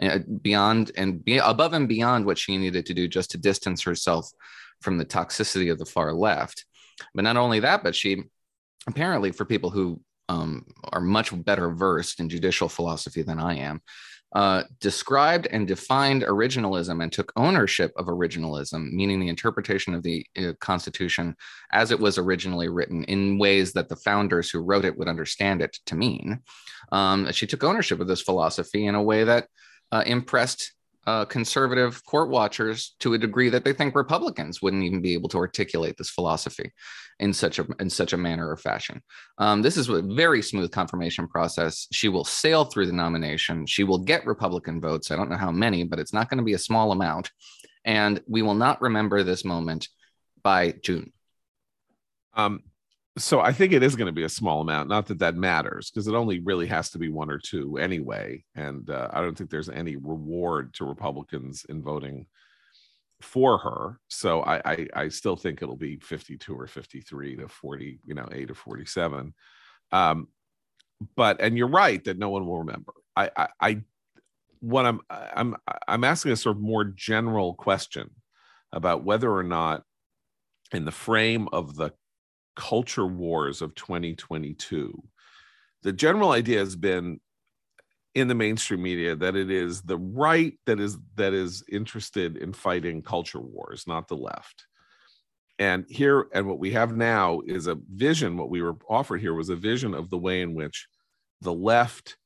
[0.00, 3.82] uh, beyond and be above and beyond what she needed to do just to distance
[3.82, 4.30] herself
[4.80, 6.64] from the toxicity of the far left.
[7.14, 8.24] But not only that, but she
[8.86, 13.82] apparently for people who um, are much better versed in judicial philosophy than I am,
[14.34, 20.26] uh, described and defined originalism and took ownership of originalism, meaning the interpretation of the
[20.36, 21.36] uh, Constitution
[21.72, 25.62] as it was originally written in ways that the founders who wrote it would understand
[25.62, 26.40] it to mean.
[26.90, 29.46] Um, she took ownership of this philosophy in a way that
[29.92, 30.72] uh, impressed
[31.06, 35.28] uh, conservative court watchers to a degree that they think Republicans wouldn't even be able
[35.28, 36.72] to articulate this philosophy
[37.20, 39.02] in such a in such a manner or fashion.
[39.38, 41.86] Um, this is a very smooth confirmation process.
[41.92, 43.66] She will sail through the nomination.
[43.66, 45.10] She will get Republican votes.
[45.10, 47.30] I don't know how many, but it's not going to be a small amount.
[47.84, 49.88] And we will not remember this moment
[50.42, 51.12] by June.
[52.34, 52.62] Um,
[53.16, 54.88] so I think it is going to be a small amount.
[54.88, 58.44] Not that that matters because it only really has to be one or two anyway.
[58.56, 62.26] And uh, I don't think there's any reward to Republicans in voting
[63.20, 64.00] for her.
[64.08, 68.28] So I, I, I still think it'll be 52 or 53 to 40, you know,
[68.32, 69.32] eight or 47.
[69.92, 70.28] Um,
[71.16, 72.92] but and you're right that no one will remember.
[73.16, 73.80] I, I, I
[74.60, 78.10] what I'm I'm I'm asking a sort of more general question
[78.72, 79.82] about whether or not
[80.72, 81.92] in the frame of the
[82.56, 85.02] culture wars of 2022
[85.82, 87.20] the general idea has been
[88.14, 92.52] in the mainstream media that it is the right that is that is interested in
[92.52, 94.66] fighting culture wars not the left.
[95.58, 99.34] And here and what we have now is a vision what we were offered here
[99.34, 100.88] was a vision of the way in which
[101.40, 102.16] the left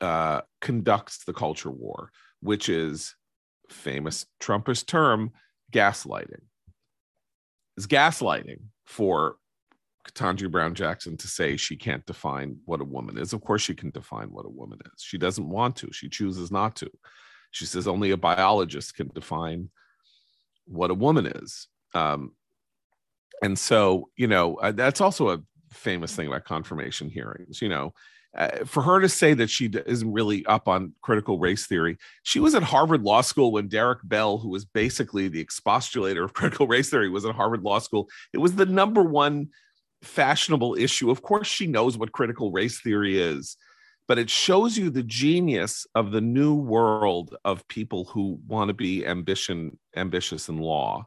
[0.00, 3.14] uh, conducts the culture war which is
[3.70, 5.32] famous trumpist term
[5.72, 6.42] gaslighting.
[7.76, 9.36] Is gaslighting for
[10.06, 13.32] Ketanji Brown Jackson to say she can't define what a woman is.
[13.32, 15.02] Of course, she can define what a woman is.
[15.02, 15.92] She doesn't want to.
[15.92, 16.90] She chooses not to.
[17.50, 19.70] She says only a biologist can define
[20.66, 21.68] what a woman is.
[21.94, 22.32] Um,
[23.42, 27.60] and so, you know, uh, that's also a famous thing about confirmation hearings.
[27.60, 27.94] You know,
[28.36, 32.40] uh, for her to say that she isn't really up on critical race theory, she
[32.40, 36.66] was at Harvard Law School when Derek Bell, who was basically the expostulator of critical
[36.66, 38.08] race theory, was at Harvard Law School.
[38.32, 39.48] It was the number one
[40.06, 41.10] fashionable issue.
[41.10, 43.56] Of course, she knows what critical race theory is,
[44.08, 48.74] but it shows you the genius of the new world of people who want to
[48.74, 51.06] be ambition ambitious in law,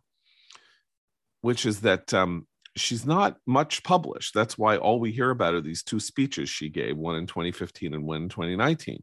[1.42, 4.34] which is that um, she's not much published.
[4.34, 7.94] That's why all we hear about are these two speeches she gave, one in 2015
[7.94, 9.02] and one in 2019.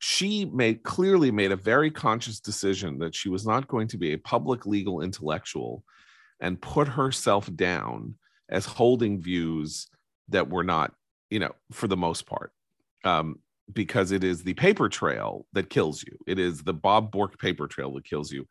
[0.00, 4.12] She made clearly made a very conscious decision that she was not going to be
[4.12, 5.82] a public legal intellectual
[6.40, 8.14] and put herself down
[8.48, 9.88] as holding views
[10.28, 10.92] that were not,
[11.30, 12.52] you know, for the most part,
[13.04, 13.38] um,
[13.72, 16.18] because it is the paper trail that kills you.
[16.26, 18.46] It is the Bob Bork paper trail that kills you.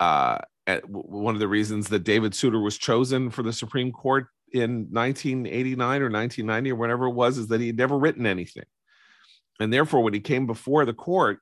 [0.00, 0.38] Uh,
[0.86, 6.02] one of the reasons that David Souter was chosen for the Supreme Court in 1989
[6.02, 8.64] or 1990 or whatever it was is that he had never written anything.
[9.60, 11.40] And therefore, when he came before the court,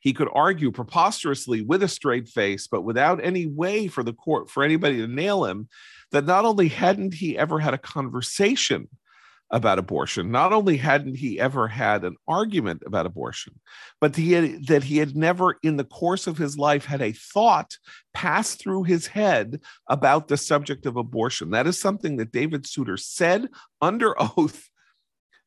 [0.00, 4.48] he could argue preposterously with a straight face, but without any way for the court,
[4.48, 5.68] for anybody to nail him,
[6.12, 8.88] that not only hadn't he ever had a conversation
[9.50, 13.58] about abortion, not only hadn't he ever had an argument about abortion,
[14.00, 17.12] but he had, that he had never in the course of his life had a
[17.12, 17.78] thought
[18.12, 21.50] pass through his head about the subject of abortion.
[21.50, 23.48] That is something that David Souter said
[23.80, 24.68] under oath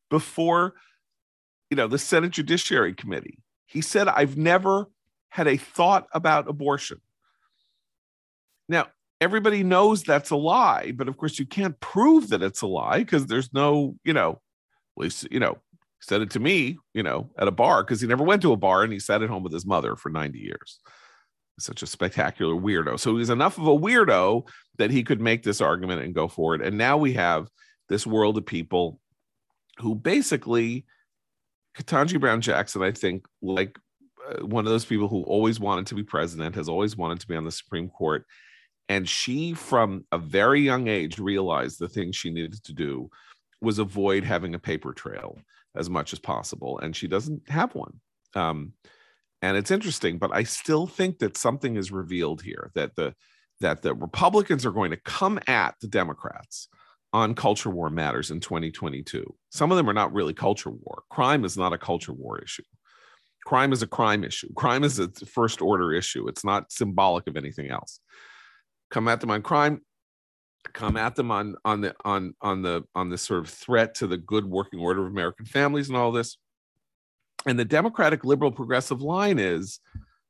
[0.09, 0.73] before
[1.69, 3.39] you know the Senate Judiciary Committee.
[3.65, 4.87] He said, I've never
[5.29, 6.99] had a thought about abortion.
[8.67, 8.87] Now,
[9.21, 12.97] everybody knows that's a lie, but of course you can't prove that it's a lie
[12.97, 15.59] because there's no, you know, at least, you know,
[16.01, 18.57] said it to me, you know, at a bar because he never went to a
[18.57, 20.79] bar and he sat at home with his mother for 90 years.
[21.59, 22.99] Such a spectacular weirdo.
[22.99, 24.47] So he's enough of a weirdo
[24.79, 26.63] that he could make this argument and go forward.
[26.63, 27.47] And now we have
[27.87, 28.99] this world of people
[29.77, 30.85] who basically,
[31.77, 33.77] Ketanji Brown Jackson, I think, like
[34.27, 37.27] uh, one of those people who always wanted to be president, has always wanted to
[37.27, 38.25] be on the Supreme Court
[38.91, 43.09] and she, from a very young age, realized the thing she needed to do
[43.61, 45.39] was avoid having a paper trail
[45.77, 46.77] as much as possible.
[46.79, 48.01] And she doesn't have one.
[48.35, 48.73] Um,
[49.41, 53.15] and it's interesting, but I still think that something is revealed here that the
[53.61, 56.67] that the Republicans are going to come at the Democrats
[57.13, 59.23] on culture war matters in 2022.
[59.51, 61.03] Some of them are not really culture war.
[61.09, 62.63] Crime is not a culture war issue.
[63.45, 64.51] Crime is a crime issue.
[64.55, 66.27] Crime is a first order issue.
[66.27, 68.01] It's not symbolic of anything else
[68.91, 69.81] come at them on crime
[70.73, 74.07] come at them on on the on on the on the sort of threat to
[74.07, 76.37] the good working order of american families and all this.
[77.45, 79.79] And the democratic liberal progressive line is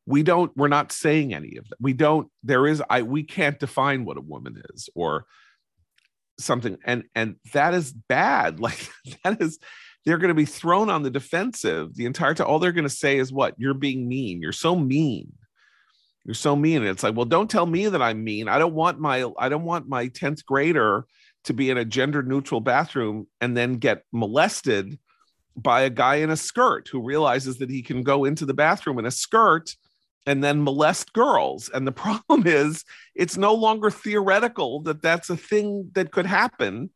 [0.06, 1.78] we don't we're not saying any of that.
[1.80, 5.26] We don't there is i we can't define what a woman is or
[6.40, 6.78] something.
[6.86, 8.60] And and that is bad.
[8.60, 8.90] Like
[9.24, 9.60] that is
[10.06, 12.90] they're going to be thrown on the defensive the entire time all they're going to
[12.90, 13.54] say is what?
[13.58, 14.42] You're being mean.
[14.42, 15.34] You're so mean
[16.26, 18.48] you're so mean and it's like well don't tell me that i'm mean.
[18.48, 21.06] I don't want my i don't want my 10th grader
[21.46, 25.00] to be in a gender neutral bathroom and then get molested
[25.56, 29.00] by a guy in a skirt who realizes that he can go into the bathroom
[29.00, 29.76] in a skirt
[30.26, 31.70] and then molest girls.
[31.70, 36.90] And the problem is it's no longer theoretical that that's a thing that could happen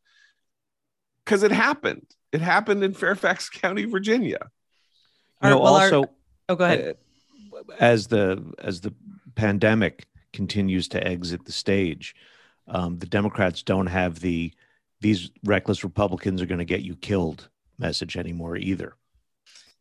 [1.24, 2.06] because it happened.
[2.32, 4.50] It happened in fairfax county virginia.
[5.42, 6.08] You know, well, also our,
[6.48, 6.96] oh go ahead.
[7.52, 8.94] uh, as the as the
[9.36, 12.16] pandemic continues to exit the stage,
[12.68, 14.52] um, the Democrats don't have the
[15.00, 18.94] these reckless Republicans are going to get you killed message anymore either.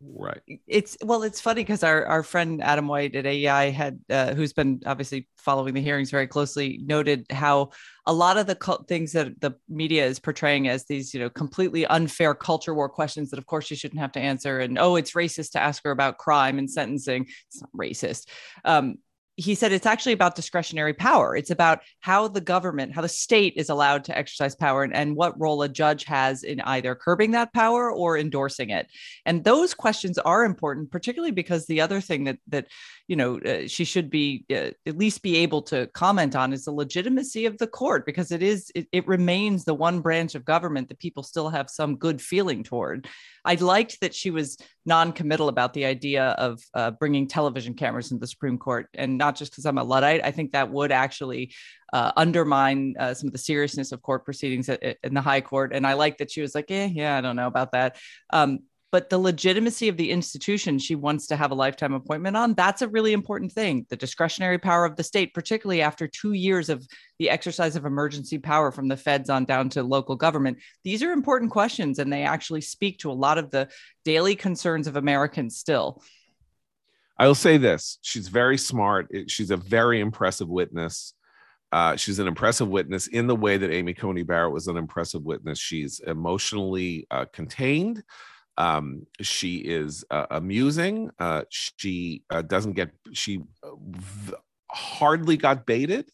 [0.01, 0.41] Right.
[0.67, 4.51] It's well, it's funny because our, our friend Adam White at AEI had, uh, who's
[4.51, 7.71] been obviously following the hearings very closely, noted how
[8.05, 11.87] a lot of the things that the media is portraying as these, you know, completely
[11.87, 14.59] unfair culture war questions that, of course, you shouldn't have to answer.
[14.59, 17.27] And oh, it's racist to ask her about crime and sentencing.
[17.47, 18.27] It's not racist.
[18.65, 18.97] Um,
[19.37, 21.35] he said it's actually about discretionary power.
[21.35, 25.15] It's about how the government, how the state is allowed to exercise power and, and
[25.15, 28.87] what role a judge has in either curbing that power or endorsing it.
[29.25, 32.67] And those questions are important, particularly because the other thing that that
[33.07, 36.65] you know uh, she should be uh, at least be able to comment on is
[36.65, 40.45] the legitimacy of the court because it is it, it remains the one branch of
[40.45, 43.07] government that people still have some good feeling toward.
[43.45, 48.19] I liked that she was non-committal about the idea of uh, bringing television cameras into
[48.19, 50.21] the Supreme Court, and not just because I'm a luddite.
[50.23, 51.53] I think that would actually
[51.93, 55.41] uh, undermine uh, some of the seriousness of court proceedings at, at, in the High
[55.41, 55.71] Court.
[55.73, 57.97] And I like that she was like, "Eh, yeah, I don't know about that."
[58.31, 58.59] Um,
[58.95, 62.81] but the legitimacy of the institution she wants to have a lifetime appointment on that's
[62.81, 63.85] a really important thing.
[63.89, 66.87] The discretionary power of the state particularly after two years of
[67.19, 70.59] the exercise of emergency power from the feds on down to local government.
[70.85, 73.67] These are important questions and they actually speak to a lot of the
[74.05, 76.01] daily concerns of americans still.
[77.19, 79.09] I will say this she's very smart.
[79.27, 81.15] She's a very impressive witness.
[81.73, 85.23] Uh, she's an impressive witness in the way that Amy Coney Barrett was an impressive
[85.23, 85.59] witness.
[85.59, 88.01] She's emotionally uh, contained.
[88.57, 91.11] Um, she is uh, amusing.
[91.19, 94.33] Uh, she uh, doesn't get, she v-
[94.71, 96.09] hardly got baited.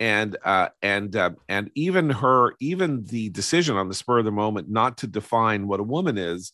[0.00, 4.32] And uh, and uh, and even her, even the decision on the spur of the
[4.32, 6.50] moment not to define what a woman is,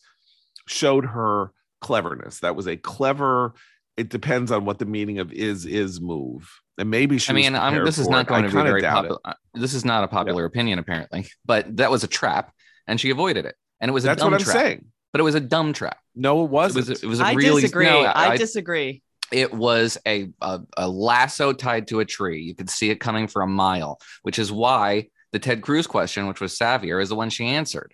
[0.67, 1.51] showed her
[1.81, 2.41] cleverness.
[2.41, 3.55] That was a clever.
[3.97, 6.47] It depends on what the meaning of is is move.
[6.77, 7.31] And maybe she.
[7.31, 9.17] I mean, I'm, this is not going to be very popular.
[9.55, 10.47] This is not a popular yeah.
[10.47, 11.25] opinion, apparently.
[11.43, 12.53] But that was a trap,
[12.85, 13.55] and she avoided it.
[13.81, 14.55] And it was that's what I'm trap.
[14.55, 15.97] saying but it was a dumb trap.
[16.15, 16.87] No, it wasn't.
[16.87, 17.03] It was.
[17.03, 17.61] It was a I really.
[17.61, 17.85] Disagree.
[17.85, 19.01] No, I, I disagree.
[19.31, 22.41] It was a, a a lasso tied to a tree.
[22.41, 26.27] You could see it coming for a mile, which is why the Ted Cruz question,
[26.27, 27.93] which was savvier, is the one she answered.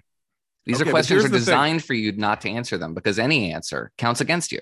[0.65, 1.87] These okay, are questions are designed thing.
[1.87, 4.59] for you not to answer them because any answer counts against you.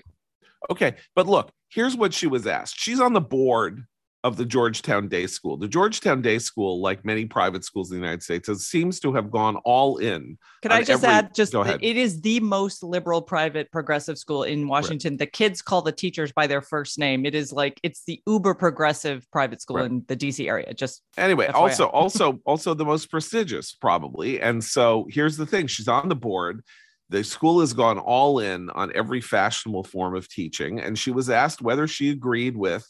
[0.70, 2.78] Okay, but look, here's what she was asked.
[2.78, 3.84] She's on the board
[4.24, 5.58] of the Georgetown Day School.
[5.58, 9.12] The Georgetown Day School, like many private schools in the United States, has, seems to
[9.12, 10.38] have gone all in.
[10.62, 11.34] Can I just every, add?
[11.34, 15.12] Just it is the most liberal private progressive school in Washington.
[15.12, 15.18] Right.
[15.18, 17.26] The kids call the teachers by their first name.
[17.26, 19.90] It is like it's the uber progressive private school right.
[19.90, 20.72] in the DC area.
[20.72, 24.40] Just anyway, also also also the most prestigious probably.
[24.40, 26.64] And so here's the thing: she's on the board.
[27.10, 31.28] The school has gone all in on every fashionable form of teaching, and she was
[31.28, 32.86] asked whether she agreed with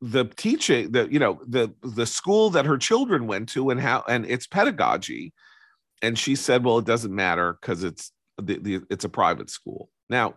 [0.00, 4.04] the teaching the you know the the school that her children went to and how
[4.08, 5.32] and its pedagogy.
[6.02, 9.88] And she said well it doesn't matter because it's the, the it's a private school.
[10.10, 10.34] Now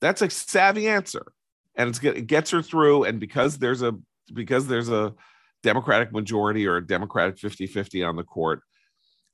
[0.00, 1.32] that's a savvy answer
[1.76, 3.94] and it's it gets her through and because there's a
[4.34, 5.14] because there's a
[5.62, 8.62] democratic majority or a democratic 50-50 on the court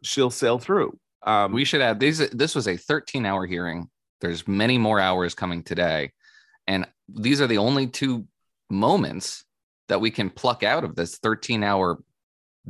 [0.05, 0.99] she'll sail through.
[1.27, 3.89] Um, we should add these this was a 13 hour hearing.
[4.21, 6.13] There's many more hours coming today.
[6.67, 8.27] And these are the only two
[8.71, 9.45] moments
[9.89, 11.99] that we can pluck out of this 13 hour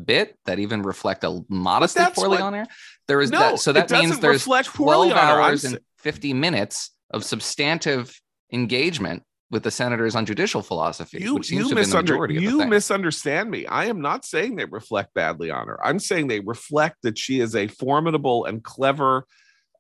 [0.03, 2.67] bit that even reflect a modestly poorly what, on air.
[3.07, 3.61] There is no, that.
[3.61, 8.19] So that means there's 12 hours and 50 minutes of substantive
[8.53, 11.97] engagement with the senators on judicial philosophy, you, which seems you to have been the
[11.97, 13.67] majority You misunderstand me.
[13.67, 15.79] I am not saying they reflect badly on her.
[15.85, 19.27] I'm saying they reflect that she is a formidable and clever,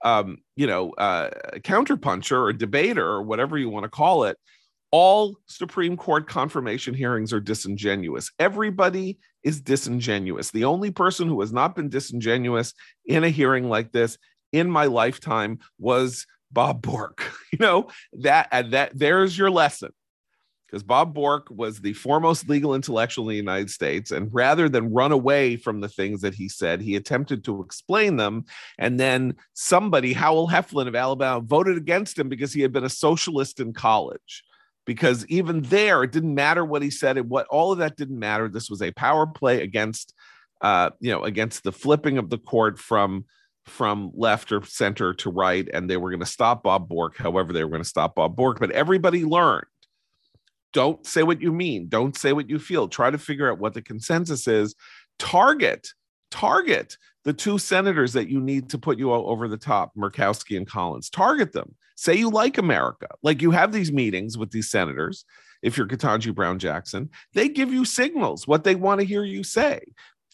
[0.04, 4.38] um, you know, uh, counterpuncher or debater or whatever you want to call it
[4.94, 8.30] all Supreme Court confirmation hearings are disingenuous.
[8.38, 10.52] Everybody is disingenuous.
[10.52, 12.74] The only person who has not been disingenuous
[13.04, 14.18] in a hearing like this
[14.52, 17.24] in my lifetime was Bob Bork.
[17.52, 19.90] You know, that and that there's your lesson.
[20.66, 24.10] Because Bob Bork was the foremost legal intellectual in the United States.
[24.10, 28.16] And rather than run away from the things that he said, he attempted to explain
[28.16, 28.44] them.
[28.76, 32.88] And then somebody, Howell Heflin of Alabama, voted against him because he had been a
[32.88, 34.42] socialist in college
[34.84, 38.18] because even there it didn't matter what he said and what all of that didn't
[38.18, 40.14] matter this was a power play against
[40.60, 43.24] uh you know against the flipping of the court from
[43.66, 47.52] from left or center to right and they were going to stop bob bork however
[47.52, 49.66] they were going to stop bob bork but everybody learned
[50.72, 53.74] don't say what you mean don't say what you feel try to figure out what
[53.74, 54.74] the consensus is
[55.18, 55.88] target
[56.30, 60.56] target the two senators that you need to put you o- over the top, Murkowski
[60.56, 61.10] and Collins.
[61.10, 61.74] Target them.
[61.96, 63.08] Say you like America.
[63.22, 65.24] Like you have these meetings with these senators.
[65.62, 69.42] If you're Ketanji Brown Jackson, they give you signals what they want to hear you
[69.42, 69.80] say.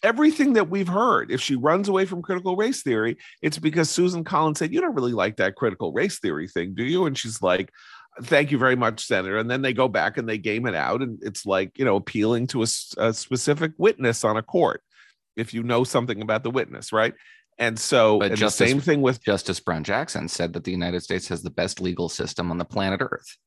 [0.03, 4.23] Everything that we've heard, if she runs away from critical race theory, it's because Susan
[4.23, 7.05] Collins said, You don't really like that critical race theory thing, do you?
[7.05, 7.71] And she's like,
[8.23, 9.37] Thank you very much, Senator.
[9.37, 11.01] And then they go back and they game it out.
[11.01, 14.81] And it's like, you know, appealing to a specific witness on a court
[15.37, 17.13] if you know something about the witness, right?
[17.61, 20.71] And so, But and Justice- the same thing with, Justice Brown Jackson said that the
[20.71, 23.37] United States has the best legal system on the planet Earth.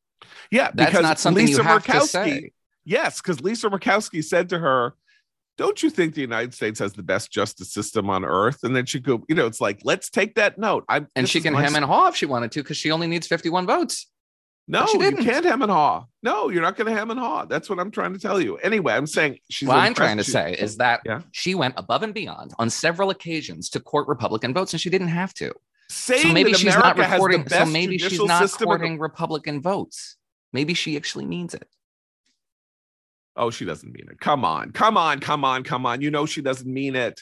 [0.50, 2.50] yeah, That's because not something Lisa you have to Murkowski, say.
[2.84, 4.94] yes, because Lisa Murkowski said to her,
[5.58, 8.62] Don't you think the United States has the best justice system on earth?
[8.62, 10.84] And then she go, you know, it's like, let's take that note.
[10.88, 13.26] I'm And she can hem and haw if she wanted to because she only needs
[13.26, 14.08] 51 votes.
[14.66, 16.06] No, she you can't hem and haw.
[16.22, 17.44] No, you're not going to hem and haw.
[17.44, 18.56] That's what I'm trying to tell you.
[18.58, 19.68] Anyway, I'm saying she's.
[19.68, 21.20] what I'm trying to she- say is that Yeah.
[21.32, 25.08] she went above and beyond on several occasions to court Republican votes and she didn't
[25.08, 25.52] have to.
[25.90, 27.46] saying So maybe she's not recording.
[27.46, 30.16] So maybe she's not in the- Republican votes.
[30.52, 31.68] Maybe she actually means it.
[33.36, 34.20] Oh, she doesn't mean it.
[34.20, 36.00] Come on, come on, come on, come on.
[36.00, 37.20] You know she doesn't mean it.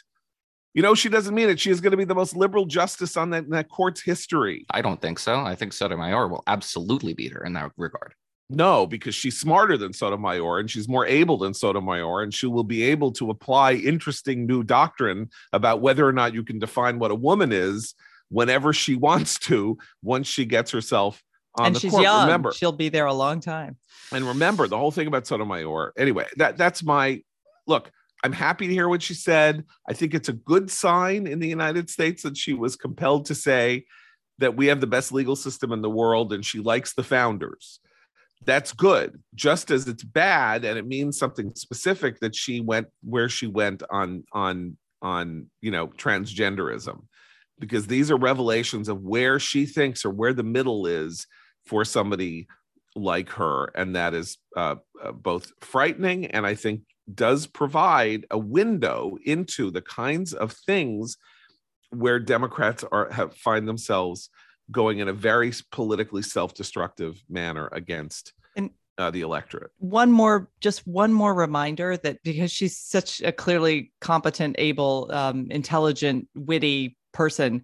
[0.75, 1.61] You know she doesn't mean it.
[1.61, 4.65] She is going to be the most liberal justice on that, in that court's history.
[4.71, 5.41] I don't think so.
[5.41, 8.15] I think Sotomayor will absolutely beat her in that regard.
[8.49, 12.65] No, because she's smarter than Sotomayor and she's more able than Sotomayor, and she will
[12.65, 17.11] be able to apply interesting new doctrine about whether or not you can define what
[17.11, 17.95] a woman is
[18.29, 21.23] whenever she wants to once she gets herself
[21.59, 22.03] on and the she's court.
[22.03, 22.25] young.
[22.27, 23.77] Remember, She'll be there a long time.
[24.11, 25.93] and remember the whole thing about Sotomayor.
[25.99, 27.23] Anyway, that that's my
[27.67, 27.91] look.
[28.23, 29.65] I'm happy to hear what she said.
[29.89, 33.35] I think it's a good sign in the United States that she was compelled to
[33.35, 33.85] say
[34.39, 37.81] that we have the best legal system in the world and she likes the founders.
[38.45, 39.21] That's good.
[39.35, 43.83] Just as it's bad and it means something specific that she went where she went
[43.91, 47.03] on on on you know transgenderism
[47.59, 51.27] because these are revelations of where she thinks or where the middle is
[51.67, 52.47] for somebody
[52.95, 56.83] like her and that is uh, uh, both frightening and i think
[57.13, 61.17] does provide a window into the kinds of things
[61.91, 64.31] where democrats are have find themselves
[64.71, 69.71] going in a very politically self-destructive manner against And- uh, the electorate.
[69.79, 75.49] one more just one more reminder that because she's such a clearly competent able um,
[75.51, 77.63] intelligent witty person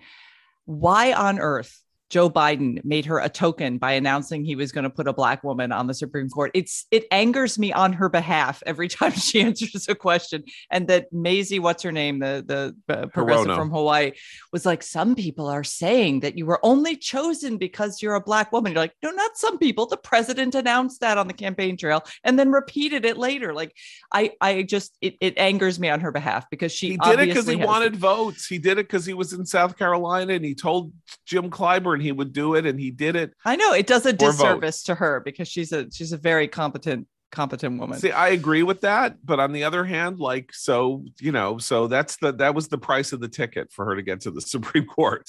[0.64, 1.80] why on earth
[2.10, 5.44] joe biden made her a token by announcing he was going to put a black
[5.44, 6.50] woman on the supreme court.
[6.54, 11.12] It's it angers me on her behalf every time she answers a question and that
[11.12, 14.12] Mazie, what's her name the the uh, progressive from hawaii
[14.52, 18.52] was like some people are saying that you were only chosen because you're a black
[18.52, 18.72] woman.
[18.72, 19.86] You're like no not some people.
[19.86, 23.52] The president announced that on the campaign trail and then repeated it later.
[23.52, 23.74] Like
[24.12, 27.28] i i just it, it angers me on her behalf because she he did it
[27.28, 28.46] because he has- wanted votes.
[28.46, 30.92] He did it because he was in south carolina and he told
[31.26, 34.12] jim clyburn he would do it and he did it i know it does a
[34.12, 34.18] vote.
[34.18, 38.62] disservice to her because she's a she's a very competent competent woman See, I agree
[38.62, 42.54] with that, but on the other hand, like so, you know, so that's the that
[42.54, 45.28] was the price of the ticket for her to get to the Supreme Court,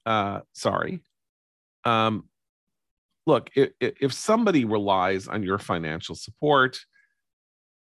[0.04, 1.00] uh sorry.
[1.84, 2.28] Um
[3.26, 6.78] look, if, if somebody relies on your financial support,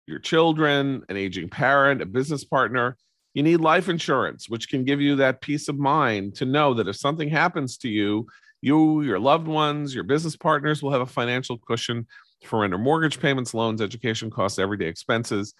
[0.06, 2.96] your children, an aging parent, a business partner,
[3.34, 6.88] you need life insurance, which can give you that peace of mind to know that
[6.88, 8.26] if something happens to you,
[8.60, 12.06] you, your loved ones, your business partners will have a financial cushion
[12.44, 15.54] for rent or mortgage payments, loans, education costs, everyday expenses.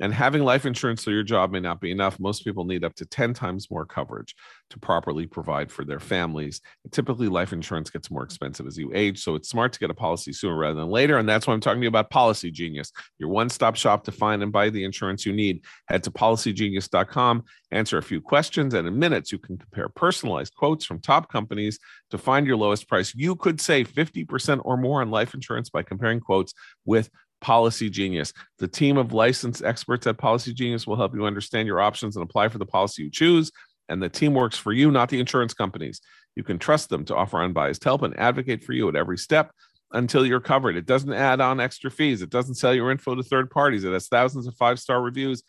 [0.00, 2.20] And having life insurance through your job may not be enough.
[2.20, 4.34] Most people need up to 10 times more coverage
[4.70, 6.60] to properly provide for their families.
[6.84, 9.22] And typically, life insurance gets more expensive as you age.
[9.22, 11.18] So it's smart to get a policy sooner rather than later.
[11.18, 14.42] And that's why I'm talking to you about Policygenius, your one stop shop to find
[14.42, 15.64] and buy the insurance you need.
[15.88, 20.84] Head to policygenius.com, answer a few questions, and in minutes, you can compare personalized quotes
[20.84, 21.78] from top companies
[22.10, 23.14] to find your lowest price.
[23.14, 27.10] You could save 50% or more on life insurance by comparing quotes with
[27.42, 28.32] Policygenius.
[28.58, 32.48] The team of licensed experts at Policygenius will help you understand your options and apply
[32.48, 33.50] for the policy you choose.
[33.88, 36.00] And the team works for you, not the insurance companies.
[36.36, 39.50] You can trust them to offer unbiased help and advocate for you at every step
[39.92, 40.76] until you're covered.
[40.76, 42.20] It doesn't add on extra fees.
[42.20, 43.84] It doesn't sell your info to third parties.
[43.84, 45.42] It has thousands of five star reviews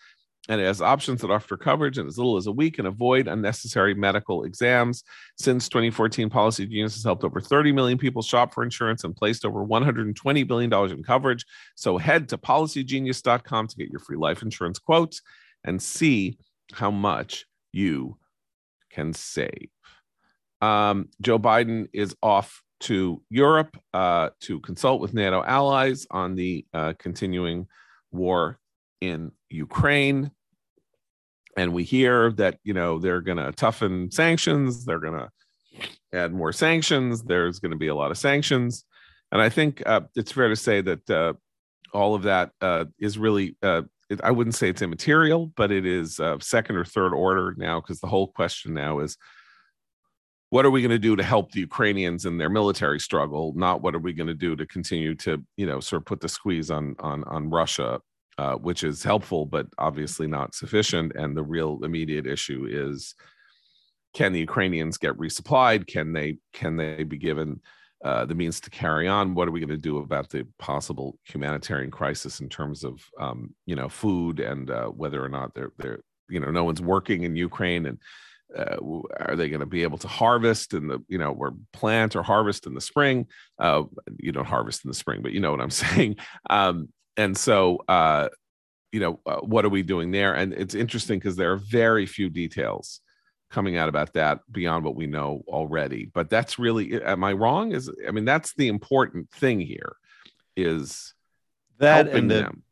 [0.49, 3.27] and it has options that offer coverage in as little as a week and avoid
[3.27, 5.03] unnecessary medical exams.
[5.37, 9.63] Since 2014, Policygenius has helped over 30 million people shop for insurance and placed over
[9.63, 11.45] $120 billion in coverage.
[11.75, 15.21] So head to policygenius.com to get your free life insurance quotes
[15.63, 16.39] and see
[16.73, 18.17] how much you
[18.89, 19.69] can save.
[20.61, 26.65] Um, Joe Biden is off to Europe uh, to consult with NATO allies on the
[26.73, 27.67] uh, continuing
[28.11, 28.57] war
[28.99, 30.31] in Ukraine
[31.59, 35.29] and we hear that you know they're going to toughen sanctions they're going to
[36.13, 38.85] add more sanctions there's going to be a lot of sanctions.
[39.31, 41.33] And i think uh, it's fair to say that uh,
[41.93, 45.85] all of that uh, is really uh, it, i wouldn't say it's immaterial but it
[45.85, 49.17] is uh, second or third order now because the whole question now is
[50.51, 53.53] what are we going to do to help the ukrainians in their military struggle?
[53.55, 56.21] Not what are we going to do to continue to you know sort of put
[56.21, 57.99] the squeeze on on on russia
[58.39, 61.11] uh, which is helpful, but obviously not sufficient.
[61.15, 63.13] And the real immediate issue is
[64.13, 65.87] can the Ukrainians get resupplied?
[65.87, 67.59] Can they can they be given
[68.05, 69.35] uh, the means to carry on?
[69.35, 73.53] What are we going to do about the possible humanitarian crisis in terms of um,
[73.65, 77.23] you know food and uh, whether or not they're they're you know no one's working
[77.23, 77.97] in Ukraine and
[78.57, 78.77] uh,
[79.19, 82.23] are they going to be able to harvest in the you know or plant or
[82.23, 83.27] harvest in the spring
[83.59, 83.83] uh,
[84.17, 86.15] you don't harvest in the spring but you know what i'm saying
[86.49, 86.89] um,
[87.19, 88.29] and so uh,
[88.91, 90.33] you know uh, what are we doing there?
[90.33, 93.01] And it's interesting because there are very few details
[93.51, 96.09] coming out about that beyond what we know already.
[96.13, 97.73] But that's really am i wrong?
[97.73, 99.95] Is i mean that's the important thing here
[100.55, 101.13] is
[101.79, 102.63] that and the, them.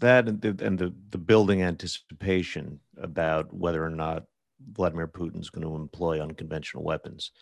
[0.00, 4.24] that and the, and the the building anticipation about whether or not
[4.72, 7.32] vladimir putin's going to employ unconventional weapons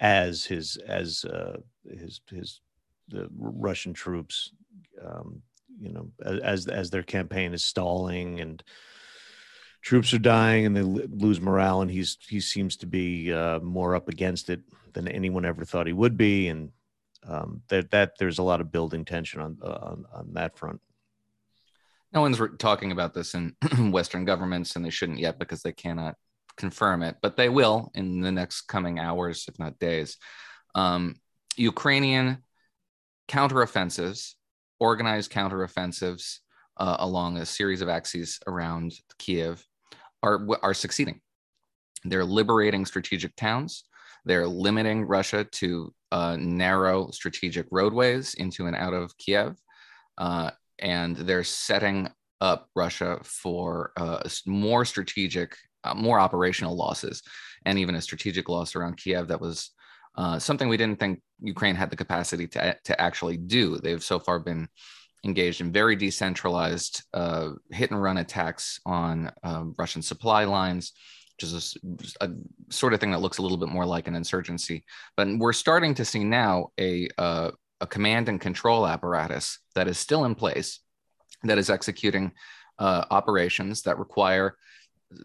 [0.00, 2.60] as his as uh, his his
[3.08, 4.52] the russian troops
[5.04, 5.42] um,
[5.80, 6.10] you know
[6.42, 8.62] as as their campaign is stalling and
[9.82, 13.94] troops are dying and they lose morale and he's he seems to be uh, more
[13.94, 14.60] up against it
[14.92, 16.48] than anyone ever thought he would be.
[16.48, 16.70] And
[17.26, 20.80] um, that that there's a lot of building tension on uh, on, on that front.
[22.12, 23.54] No one's re- talking about this in
[23.90, 26.14] western governments and they shouldn't yet because they cannot
[26.58, 30.16] confirm it but they will in the next coming hours if not days.
[30.74, 31.16] Um,
[31.56, 32.42] ukrainian
[33.28, 34.34] counteroffensives
[34.82, 36.40] organized counteroffensives
[36.76, 39.64] uh, along a series of axes around Kiev
[40.24, 41.20] are, are succeeding.
[42.02, 43.84] They're liberating strategic towns.
[44.24, 49.56] They're limiting Russia to uh, narrow strategic roadways into and out of Kiev.
[50.18, 52.08] Uh, and they're setting
[52.40, 57.22] up Russia for uh, more strategic, uh, more operational losses,
[57.66, 59.70] and even a strategic loss around Kiev that was
[60.16, 63.78] uh, something we didn't think Ukraine had the capacity to, to actually do.
[63.78, 64.68] They've so far been
[65.24, 70.92] engaged in very decentralized uh, hit and run attacks on um, Russian supply lines,
[71.36, 71.76] which is
[72.20, 72.30] a, a,
[72.70, 74.84] sort of thing that looks a little bit more like an insurgency.
[75.16, 79.98] But we're starting to see now a, uh, a command and control apparatus that is
[79.98, 80.80] still in place,
[81.44, 82.32] that is executing
[82.78, 84.56] uh, operations that require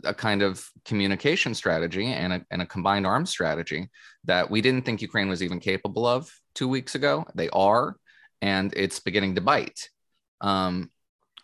[0.04, 3.90] a kind of communication strategy and a, and a combined arms strategy
[4.26, 7.26] that we didn't think Ukraine was even capable of two weeks ago.
[7.36, 7.98] They are,
[8.42, 9.90] and it's beginning to bite.
[10.42, 10.92] Um,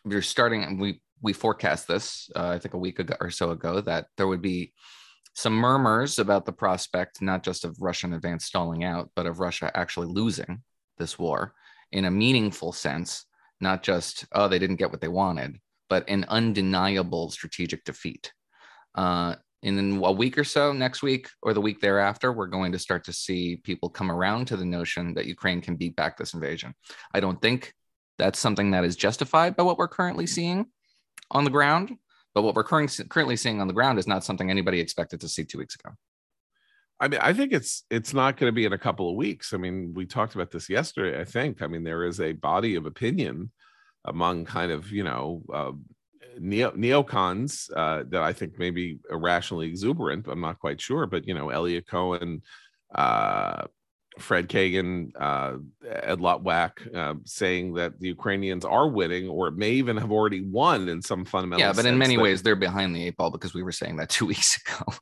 [0.05, 3.79] we're starting, we we forecast this, uh, I think a week ago or so ago,
[3.81, 4.73] that there would be
[5.33, 9.71] some murmurs about the prospect, not just of Russian advance stalling out, but of Russia
[9.73, 10.61] actually losing
[10.97, 11.53] this war
[11.93, 13.25] in a meaningful sense,
[13.61, 15.57] not just, oh, they didn't get what they wanted,
[15.93, 18.33] but an undeniable strategic defeat.
[18.95, 22.79] Uh, in a week or so, next week or the week thereafter, we're going to
[22.79, 26.33] start to see people come around to the notion that Ukraine can beat back this
[26.33, 26.73] invasion.
[27.13, 27.75] I don't think
[28.17, 30.65] that's something that is justified by what we're currently seeing
[31.29, 31.95] on the ground.
[32.33, 35.43] But what we're currently seeing on the ground is not something anybody expected to see
[35.43, 35.93] two weeks ago.
[36.99, 39.53] I mean, I think it's it's not going to be in a couple of weeks.
[39.53, 41.21] I mean, we talked about this yesterday.
[41.21, 41.61] I think.
[41.61, 43.51] I mean, there is a body of opinion
[44.05, 45.71] among kind of you know uh,
[46.39, 50.27] neo neocons uh, that I think may be irrationally exuberant.
[50.27, 52.41] I'm not quite sure, but you know, Eliot Cohen,
[52.93, 53.63] uh,
[54.19, 59.97] Fred Kagan, uh, Ed Luttwak uh, saying that the Ukrainians are winning, or may even
[59.97, 61.65] have already won in some fundamental.
[61.65, 63.97] Yeah, but in many that- ways, they're behind the eight ball because we were saying
[63.97, 64.93] that two weeks ago.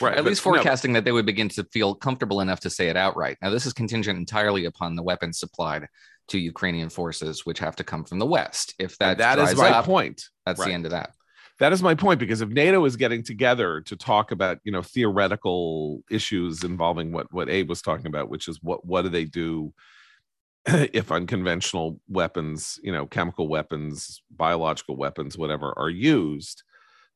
[0.00, 0.16] right?
[0.16, 2.96] At least no, forecasting that they would begin to feel comfortable enough to say it
[2.96, 3.38] outright.
[3.40, 5.86] Now, this is contingent entirely upon the weapons supplied
[6.30, 8.74] to Ukrainian forces, which have to come from the West.
[8.78, 10.24] If that, that is my up, point.
[10.46, 10.68] that's Right.
[10.68, 11.10] the end of that.
[11.58, 14.82] that is my point because if nato is getting together to talk about you know
[14.82, 19.26] theoretical issues involving what what abe was talking about which is what what do they
[19.26, 19.72] do
[20.66, 26.62] if unconventional weapons you know chemical weapons biological weapons whatever are used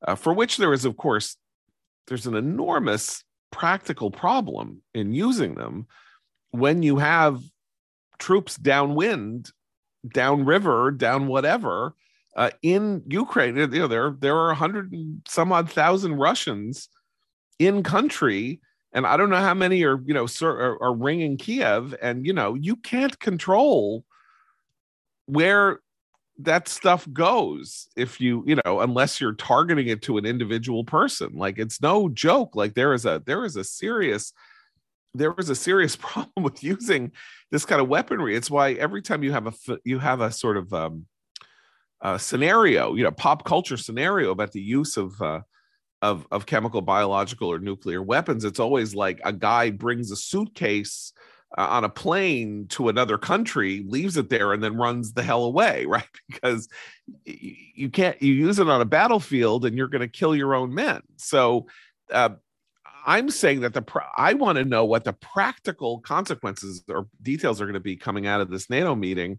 [0.06, 1.36] uh, for which there is of course
[2.06, 5.86] there's an enormous practical problem in using them
[6.50, 7.40] when you have
[8.18, 9.50] troops downwind
[10.12, 11.94] downriver down whatever
[12.36, 16.88] uh, in Ukraine, you know, there there are a hundred and some odd thousand Russians
[17.58, 18.60] in country,
[18.92, 22.32] and I don't know how many are you know are, are ringing Kiev, and you
[22.32, 24.04] know you can't control
[25.26, 25.80] where
[26.38, 31.34] that stuff goes if you you know unless you're targeting it to an individual person.
[31.36, 32.56] Like it's no joke.
[32.56, 34.32] Like there is a there is a serious
[35.14, 37.12] there is a serious problem with using
[37.54, 40.56] this kind of weaponry it's why every time you have a you have a sort
[40.56, 41.06] of um
[42.04, 45.40] uh, scenario, you know, pop culture scenario about the use of uh,
[46.02, 48.44] of of chemical, biological, or nuclear weapons.
[48.44, 51.14] It's always like a guy brings a suitcase
[51.56, 55.44] uh, on a plane to another country, leaves it there, and then runs the hell
[55.44, 56.04] away, right?
[56.28, 56.68] Because
[57.24, 60.72] you can't you use it on a battlefield, and you're going to kill your own
[60.74, 61.02] men.
[61.16, 61.66] So.
[62.12, 62.28] Uh,
[63.06, 63.84] I'm saying that the
[64.16, 68.26] I want to know what the practical consequences or details are going to be coming
[68.26, 69.38] out of this NATO meeting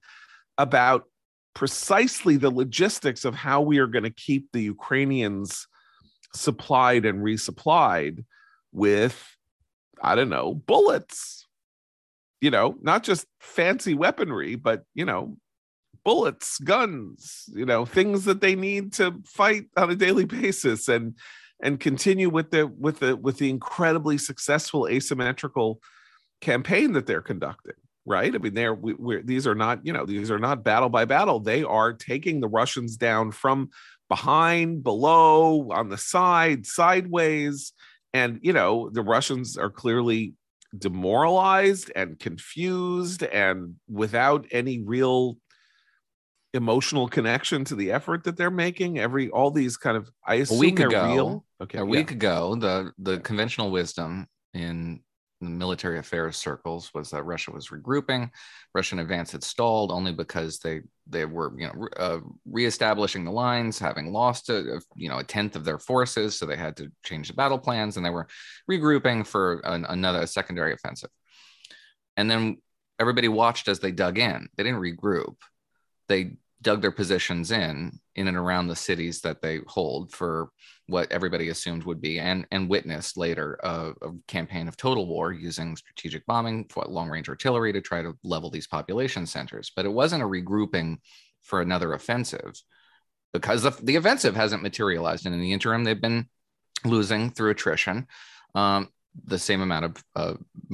[0.58, 1.06] about
[1.54, 5.68] precisely the logistics of how we are going to keep the Ukrainians
[6.34, 8.24] supplied and resupplied
[8.72, 9.36] with,
[10.02, 11.48] I don't know, bullets.
[12.42, 15.38] You know, not just fancy weaponry, but, you know,
[16.04, 21.16] bullets, guns, you know, things that they need to fight on a daily basis and
[21.62, 25.80] and continue with the with the with the incredibly successful asymmetrical
[26.42, 27.76] campaign that they're conducting
[28.06, 28.34] right?
[28.34, 31.06] I mean, they're we, we're these are not you know these are not battle by
[31.06, 31.40] battle.
[31.40, 33.70] They are taking the Russians down from
[34.10, 37.74] behind, below, on the side, sideways,
[38.14, 40.34] and you know the Russians are clearly
[40.78, 45.38] demoralized and confused and without any real
[46.54, 50.76] emotional connection to the effort that they're making every all these kind of i assume
[50.76, 51.88] they're ago- real okay a yeah.
[51.88, 55.02] week ago, the the conventional wisdom in
[55.42, 58.30] the military affairs circles was that Russia was regrouping.
[58.74, 63.78] Russian advance had stalled only because they they were you know uh, reestablishing the lines,
[63.78, 66.92] having lost a, a you know a tenth of their forces, so they had to
[67.04, 68.28] change the battle plans, and they were
[68.70, 71.12] regrouping for an, another secondary offensive.
[72.18, 72.58] And then
[73.00, 74.48] everybody watched as they dug in.
[74.56, 75.36] They didn't regroup.
[76.08, 80.50] They dug their positions in in and around the cities that they hold for
[80.88, 85.32] what everybody assumed would be and and witnessed later uh, a campaign of total war
[85.32, 89.72] using strategic bombing long range artillery to try to level these population centers.
[89.76, 90.98] But it wasn't a regrouping
[91.44, 92.60] for another offensive
[93.32, 95.28] because the, the offensive hasn't materialized.
[95.28, 96.28] And in the interim they've been
[96.84, 98.08] losing through attrition.
[98.56, 98.90] Um,
[99.24, 100.34] the same amount of uh,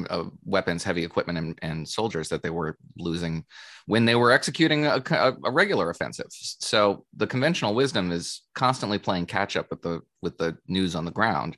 [0.10, 3.46] uh, weapons, heavy equipment, and, and, soldiers that they were losing
[3.86, 6.28] when they were executing a, a, a, regular offensive.
[6.30, 11.06] So the conventional wisdom is constantly playing catch up with the with the news on
[11.06, 11.58] the ground.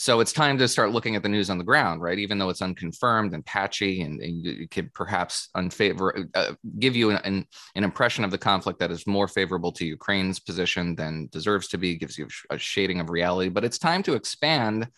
[0.00, 2.18] So it's time to start looking at the news on the ground, right?
[2.18, 7.10] Even though it's unconfirmed and patchy, and, and it could perhaps unfavor uh, give you
[7.10, 11.28] an, an, an impression of the conflict that is more favorable to Ukraine's position than
[11.30, 13.50] deserves to be, gives you a shading of reality.
[13.50, 14.88] But it's time to expand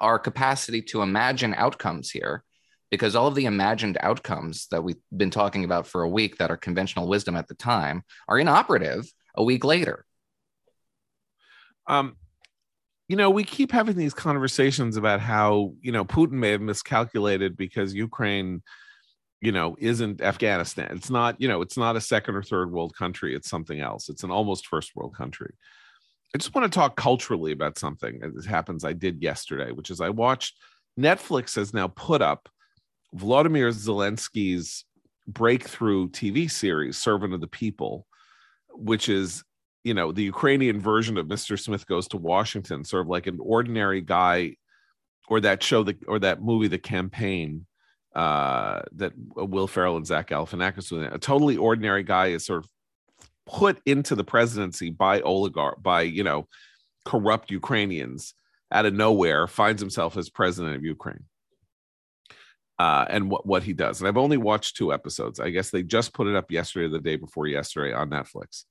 [0.00, 2.44] our capacity to imagine outcomes here
[2.90, 6.50] because all of the imagined outcomes that we've been talking about for a week that
[6.50, 10.04] are conventional wisdom at the time are inoperative a week later.
[11.86, 12.16] Um
[13.08, 17.54] you know we keep having these conversations about how you know putin may have miscalculated
[17.54, 18.62] because ukraine
[19.42, 20.88] you know isn't afghanistan.
[20.92, 23.34] It's not you know it's not a second or third world country.
[23.34, 24.08] It's something else.
[24.08, 25.54] It's an almost first world country
[26.34, 30.00] I just want to talk culturally about something that happens I did yesterday, which is
[30.00, 30.58] I watched
[30.98, 32.48] Netflix has now put up
[33.12, 34.84] Vladimir Zelensky's
[35.28, 38.06] breakthrough TV series, Servant of the People,
[38.70, 39.44] which is,
[39.84, 41.58] you know, the Ukrainian version of Mr.
[41.58, 44.56] Smith Goes to Washington, sort of like an ordinary guy,
[45.28, 47.64] or that show, the, or that movie, The Campaign,
[48.14, 51.12] uh, that Will Ferrell and Zach Galifianakis.
[51.12, 52.70] A totally ordinary guy is sort of
[53.46, 56.48] put into the presidency by oligarch by you know
[57.04, 58.34] corrupt Ukrainians
[58.72, 61.24] out of nowhere finds himself as president of Ukraine.
[62.76, 64.00] Uh, and what, what he does.
[64.00, 65.38] And I've only watched two episodes.
[65.38, 68.64] I guess they just put it up yesterday or the day before yesterday on Netflix.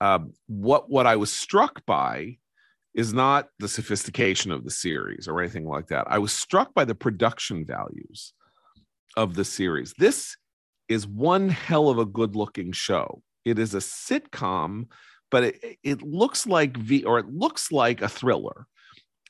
[0.00, 2.36] Um, what what I was struck by
[2.94, 6.06] is not the sophistication of the series or anything like that.
[6.08, 8.34] I was struck by the production values
[9.16, 9.94] of the series.
[9.98, 10.36] This
[10.88, 13.22] is one hell of a good looking show.
[13.44, 14.86] It is a sitcom,
[15.30, 18.66] but it, it looks like V or it looks like a thriller.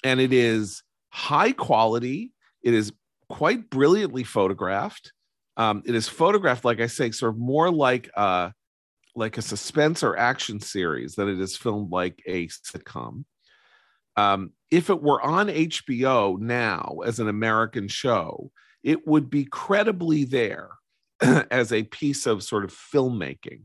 [0.05, 2.33] And it is high quality.
[2.63, 2.93] It is
[3.29, 5.13] quite brilliantly photographed.
[5.57, 8.53] Um, it is photographed, like I say, sort of more like a,
[9.17, 13.25] like a suspense or action series than it is filmed like a sitcom.
[14.17, 18.51] Um, if it were on HBO now as an American show,
[18.83, 20.71] it would be credibly there
[21.21, 23.63] as a piece of sort of filmmaking.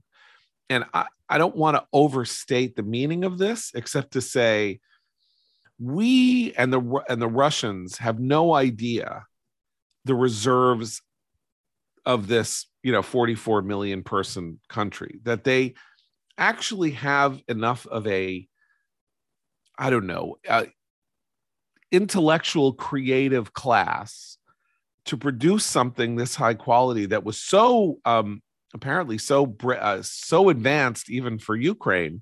[0.73, 4.79] And I, I don't want to overstate the meaning of this, except to say
[5.79, 9.27] we and the and the Russians have no idea
[10.05, 11.03] the reserves
[12.07, 15.75] of this, you know, 44 million person country that they
[16.39, 18.47] actually have enough of a
[19.77, 20.37] I don't know,
[21.91, 24.39] intellectual creative class
[25.05, 28.41] to produce something this high quality that was so um,
[28.73, 32.21] apparently so uh, so advanced even for Ukraine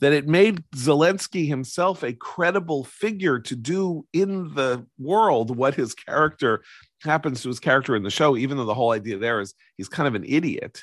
[0.00, 5.94] that it made Zelensky himself a credible figure to do in the world what his
[5.94, 6.62] character
[7.02, 9.88] happens to his character in the show even though the whole idea there is he's
[9.88, 10.82] kind of an idiot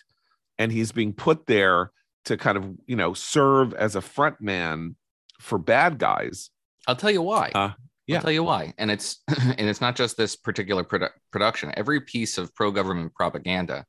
[0.58, 1.92] and he's being put there
[2.26, 4.96] to kind of you know serve as a front man
[5.40, 6.50] for bad guys
[6.88, 7.52] I'll tell you why.
[7.54, 7.72] Uh,
[8.08, 8.18] yeah.
[8.18, 8.74] I'll tell you why.
[8.78, 11.72] And it's and it's not just this particular produ- production.
[11.76, 13.86] Every piece of pro-government propaganda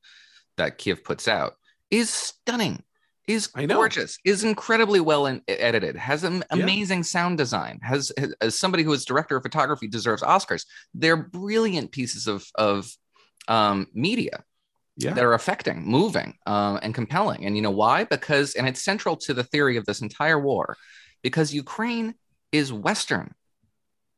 [0.57, 1.53] that Kiev puts out
[1.91, 2.83] is stunning,
[3.27, 6.63] is gorgeous, is incredibly well in- edited, has an Yeah.
[6.63, 7.79] amazing sound design.
[7.83, 10.65] Has, has as somebody who is director of photography deserves Oscars.
[10.93, 12.91] They're brilliant pieces of of
[13.47, 14.43] um, media
[14.97, 17.45] yeah that are affecting, moving, um, and compelling.
[17.45, 18.03] And you know why?
[18.03, 20.77] Because, and it's central to the theory of this entire war,
[21.23, 22.13] because Ukraine
[22.51, 23.33] is Western.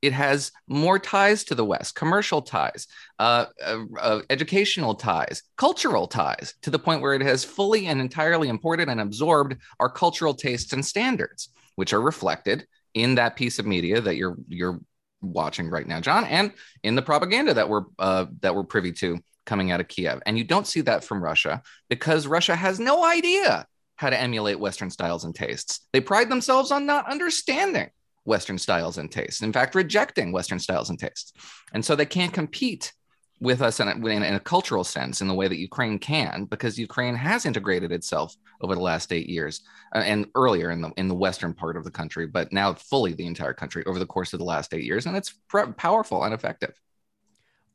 [0.02, 2.88] It has more ties to the West, commercial ties,
[3.18, 8.00] uh, uh, uh, educational ties, cultural ties, to the point where it has fully and
[8.00, 13.60] entirely imported and absorbed our cultural tastes and standards, which are reflected in that piece
[13.60, 14.80] of media that you're you're
[15.22, 16.52] watching right now, John, and
[16.84, 20.22] in the propaganda that we're uh, that we're privy to coming out of Kiev.
[20.26, 23.66] And you don't see that from Russia because Russia has no idea
[23.96, 25.82] how to emulate Western styles and tastes.
[25.94, 27.90] They pride themselves on not understanding
[28.26, 31.34] Western styles and tastes, in fact, rejecting Western styles and tastes.
[31.74, 32.94] And so they can't compete
[33.40, 36.80] with us in a, in a cultural sense in the way that Ukraine can, because
[36.80, 39.62] Ukraine has integrated itself over the last eight years
[39.94, 43.14] uh, and earlier in the in the western part of the country, but now fully
[43.14, 46.24] the entire country over the course of the last eight years, and it's pr- powerful
[46.24, 46.80] and effective.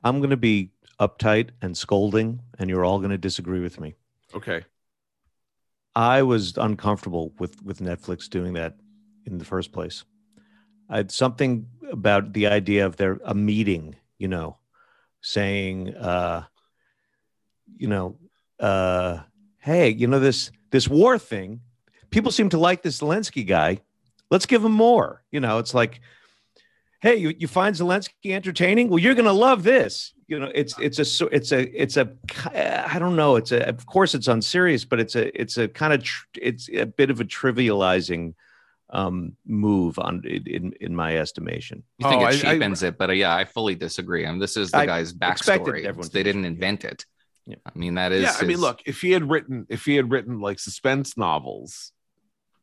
[0.03, 3.95] I'm going to be uptight and scolding, and you're all going to disagree with me.
[4.35, 4.65] okay
[5.95, 8.77] I was uncomfortable with with Netflix doing that
[9.27, 10.05] in the first place.
[10.91, 14.57] I had something about the idea of their a meeting, you know,
[15.23, 16.45] saying, uh,
[17.77, 18.17] you know,
[18.59, 19.21] uh,
[19.59, 21.61] hey, you know this this war thing.
[22.11, 23.81] People seem to like this Zelensky guy.
[24.31, 25.23] Let's give him more.
[25.31, 26.01] You know, it's like,
[27.01, 28.89] hey, you, you find Zelensky entertaining?
[28.89, 30.13] Well, you're going to love this.
[30.27, 32.11] You know, it's it's a it's a it's a
[32.93, 33.37] I don't know.
[33.37, 36.69] It's a of course it's unserious, but it's a it's a kind of tr- it's
[36.69, 38.35] a bit of a trivializing
[38.93, 41.83] um, move on in in my estimation.
[41.99, 44.27] You think Oh, it I- I- cheapens it, but uh, yeah, I fully disagree.
[44.27, 45.83] I mean, this is the I guy's backstory.
[46.13, 46.47] They didn't disagree.
[46.47, 47.05] invent it.
[47.47, 47.57] Yeah.
[47.67, 48.23] I mean, that is.
[48.23, 51.91] yeah i mean look if he had written if he had written like suspense novels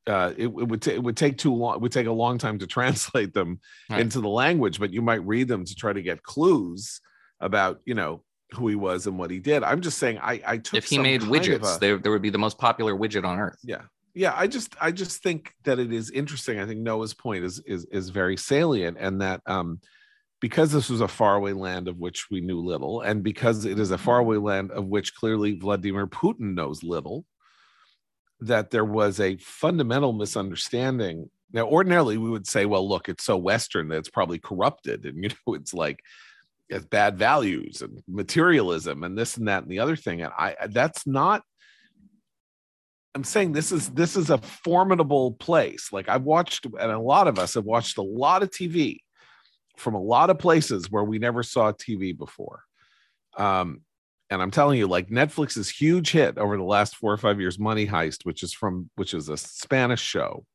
[0.06, 2.38] uh it, it would ta- it would take too long it would take a long
[2.38, 3.60] time to translate them
[3.90, 4.02] Right.
[4.02, 7.02] into the language but you might read them to try to get clues
[7.42, 10.58] about you know who he was and what he did i'm just saying i i
[10.58, 13.26] took if he some made widgets, a- there, there would be the most popular widget
[13.26, 13.60] on earth.
[13.64, 13.82] yeah
[14.18, 16.60] yeah i just i just think that it is interesting.
[16.60, 19.80] I think noah's point is is is very salient and that um
[20.40, 23.92] because this was a faraway land of which we knew little and because it is
[23.92, 27.26] a faraway land of which clearly vladimir putin knows little
[28.40, 31.30] that there was a fundamental misunderstanding.
[31.54, 35.24] Now ordinarily we would say well look it's so western that it's probably corrupted and
[35.24, 36.02] you know it's like
[36.70, 40.22] it's bad values and materialism and this and that and the other thing.
[40.22, 41.44] And i that's not
[43.18, 45.92] I'm saying this is this is a formidable place.
[45.92, 49.00] Like I've watched, and a lot of us have watched a lot of TV
[49.76, 52.62] from a lot of places where we never saw TV before.
[53.36, 53.82] Um,
[54.30, 57.58] and I'm telling you, like Netflix's huge hit over the last four or five years,
[57.58, 60.46] Money Heist, which is from which is a Spanish show,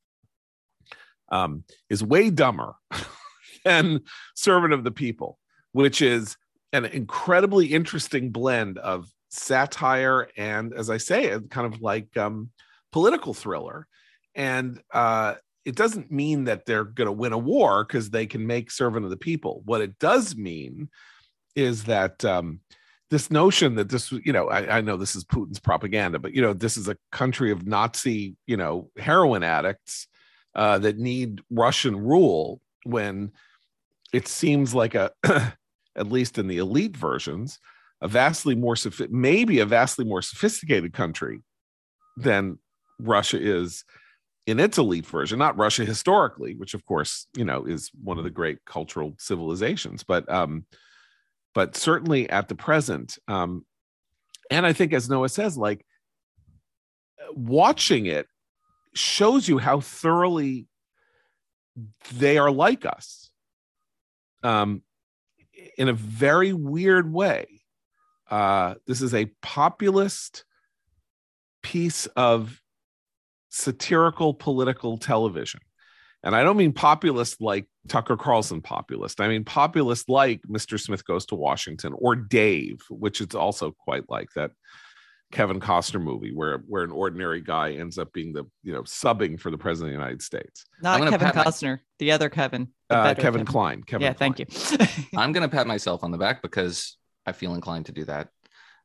[1.32, 2.76] um, is way dumber
[3.64, 4.02] than
[4.36, 5.36] Servant of the People,
[5.72, 6.36] which is
[6.72, 12.50] an incredibly interesting blend of satire and, as I say, kind of like um,
[12.92, 13.86] political thriller.
[14.34, 18.46] And uh, it doesn't mean that they're going to win a war because they can
[18.46, 19.62] make Servant of the People.
[19.64, 20.90] What it does mean
[21.54, 22.60] is that um,
[23.10, 26.40] this notion that this, you know, I, I, know this is Putin's propaganda, but you
[26.40, 30.08] know, this is a country of Nazi, you know, heroin addicts
[30.54, 33.32] uh, that need Russian rule when
[34.12, 37.58] it seems like a, at least in the elite versions,
[38.02, 38.76] a vastly more
[39.08, 41.40] maybe a vastly more sophisticated country
[42.16, 42.58] than
[42.98, 43.84] Russia is
[44.46, 48.24] in its elite version, not Russia historically, which of course, you know, is one of
[48.24, 50.66] the great cultural civilizations, but um,
[51.54, 53.64] but certainly at the present, um,
[54.50, 55.86] and I think as Noah says, like
[57.32, 58.26] watching it
[58.94, 60.66] shows you how thoroughly
[62.14, 63.30] they are like us
[64.42, 64.82] um,
[65.78, 67.61] in a very weird way.
[68.32, 70.46] Uh, this is a populist
[71.62, 72.58] piece of
[73.50, 75.60] satirical political television.
[76.24, 79.20] And I don't mean populist like Tucker Carlson populist.
[79.20, 80.80] I mean populist like Mr.
[80.80, 84.52] Smith Goes to Washington or Dave, which is also quite like that
[85.30, 89.38] Kevin Costner movie where where an ordinary guy ends up being the you know subbing
[89.38, 90.64] for the president of the United States.
[90.80, 91.82] Not Kevin Costner, my...
[91.98, 92.68] the other Kevin.
[92.88, 93.82] The uh, Kevin, Kevin Kline.
[93.82, 94.32] Kevin yeah, Kline.
[94.32, 95.18] thank you.
[95.18, 96.96] I'm gonna pat myself on the back because
[97.26, 98.28] I feel inclined to do that.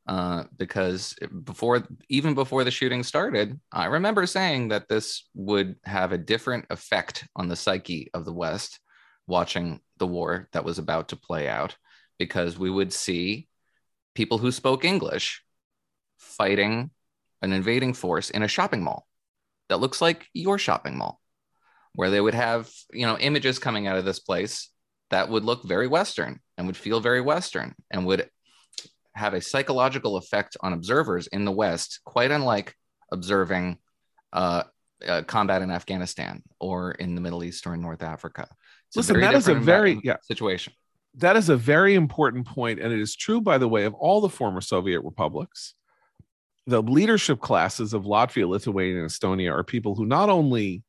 [0.07, 6.13] Uh, because before even before the shooting started, I remember saying that this would have
[6.13, 8.79] a different effect on the psyche of the West
[9.27, 11.75] watching the war that was about to play out,
[12.17, 13.49] because we would see
[14.15, 15.43] people who spoke English
[16.17, 16.89] fighting
[17.41, 19.05] an invading force in a shopping mall
[19.67, 21.19] that looks like your shopping mall,
[21.95, 24.69] where they would have you know images coming out of this place
[25.09, 28.29] that would look very Western and would feel very Western and would
[29.13, 32.75] have a psychological effect on observers in the West, quite unlike
[33.11, 33.77] observing
[34.33, 34.63] uh,
[35.07, 38.47] uh, combat in Afghanistan or in the Middle East or in North Africa.
[38.87, 40.73] It's Listen, that is a very yeah, situation.
[41.15, 44.21] That is a very important point, and it is true, by the way, of all
[44.21, 45.73] the former Soviet republics.
[46.67, 50.83] The leadership classes of Latvia, Lithuania, and Estonia are people who not only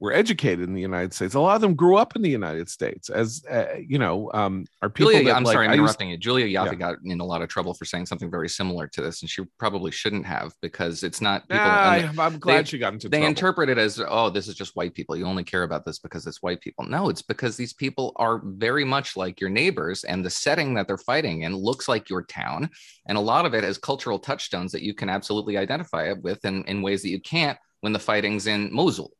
[0.00, 1.34] were educated in the United States.
[1.34, 4.64] A lot of them grew up in the United States as, uh, you know, um,
[4.80, 6.16] are people Julia, that, I'm like, sorry, I'm interrupting you.
[6.16, 6.74] Julia Ioffe yeah.
[6.74, 9.44] got in a lot of trouble for saying something very similar to this, and she
[9.58, 11.64] probably shouldn't have because it's not people.
[11.66, 13.28] Nah, I'm glad they, she got into They trouble.
[13.28, 15.16] interpret it as, oh, this is just white people.
[15.16, 16.86] You only care about this because it's white people.
[16.86, 20.88] No, it's because these people are very much like your neighbors, and the setting that
[20.88, 22.70] they're fighting in looks like your town.
[23.06, 26.42] And a lot of it has cultural touchstones that you can absolutely identify it with
[26.46, 29.12] in, in ways that you can't when the fighting's in Mosul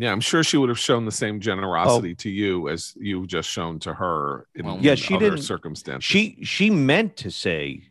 [0.00, 2.20] yeah, I'm sure she would have shown the same generosity oh.
[2.20, 6.04] to you as you've just shown to her in, well, yeah, she didn't, circumstances.
[6.04, 7.82] She she meant to say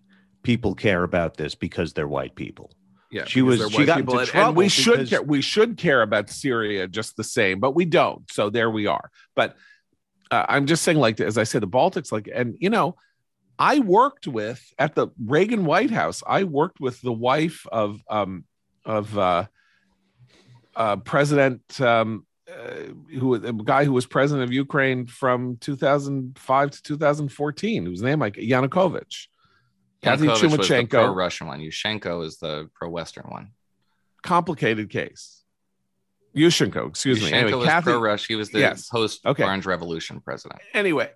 [0.41, 2.71] people care about this because they're white people.
[3.11, 6.31] Yeah, she was she got into trouble and we should care we should care about
[6.31, 8.29] Syria just the same, but we don't.
[8.31, 9.11] So there we are.
[9.35, 9.55] But
[10.31, 12.95] uh, I'm just saying, like as I said, the Baltics, like, and you know,
[13.59, 16.23] I worked with at the Reagan White House.
[16.25, 18.45] I worked with the wife of um
[18.83, 19.45] of uh
[20.79, 26.81] uh, president um, uh, who a guy who was president of Ukraine from 2005 to
[26.81, 29.27] 2014, whose name like Yanukovych.
[30.01, 31.59] Kathy Chumachenko, pro-Russian one.
[31.59, 33.51] Yushchenko is the pro-Western one.
[34.23, 35.43] Complicated case.
[36.35, 37.33] Yushchenko, excuse Yushchenko me.
[37.33, 38.27] Anyway, was Kathy, pro-Rush.
[38.27, 38.87] He was the yes.
[38.87, 39.43] post okay.
[39.43, 40.61] Orange Revolution president.
[40.73, 41.11] Anyway,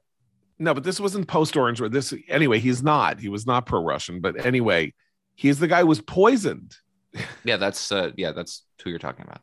[0.60, 1.80] no, but this wasn't post Orange.
[1.90, 2.60] This anyway.
[2.60, 3.20] He's not.
[3.20, 4.20] He was not pro-Russian.
[4.20, 4.94] But anyway,
[5.36, 6.76] he's the guy who was poisoned.
[7.46, 9.42] yeah, that's uh, yeah, that's who you're talking about.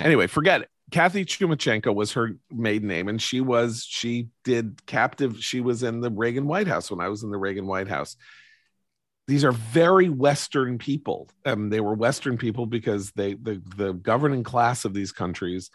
[0.00, 0.68] Anyway, forget it.
[0.90, 5.42] Kathy Chumachenko was her maiden name, and she was she did captive.
[5.42, 8.16] She was in the Reagan White House when I was in the Reagan White House.
[9.26, 11.28] These are very Western people.
[11.44, 15.70] Um, they were Western people because they the the governing class of these countries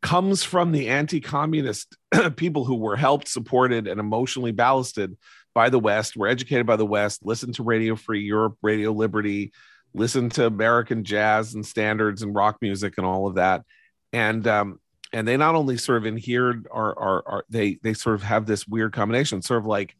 [0.00, 1.96] comes from the anti-communist
[2.36, 5.16] people who were helped, supported, and emotionally ballasted
[5.54, 9.52] by the West, were educated by the West, listened to Radio Free Europe, Radio Liberty,
[9.98, 13.64] listen to American jazz and standards and rock music and all of that.
[14.12, 14.80] And um,
[15.12, 18.46] and they not only sort of inhered or are, are they they sort of have
[18.46, 19.94] this weird combination, sort of like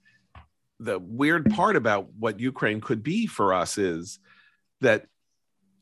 [0.80, 4.18] the weird part about what Ukraine could be for us is
[4.80, 5.06] that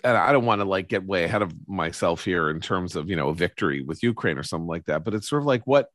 [0.02, 3.10] and I don't want to like get way ahead of myself here in terms of
[3.10, 5.62] you know a victory with Ukraine or something like that, but it's sort of like
[5.66, 5.90] what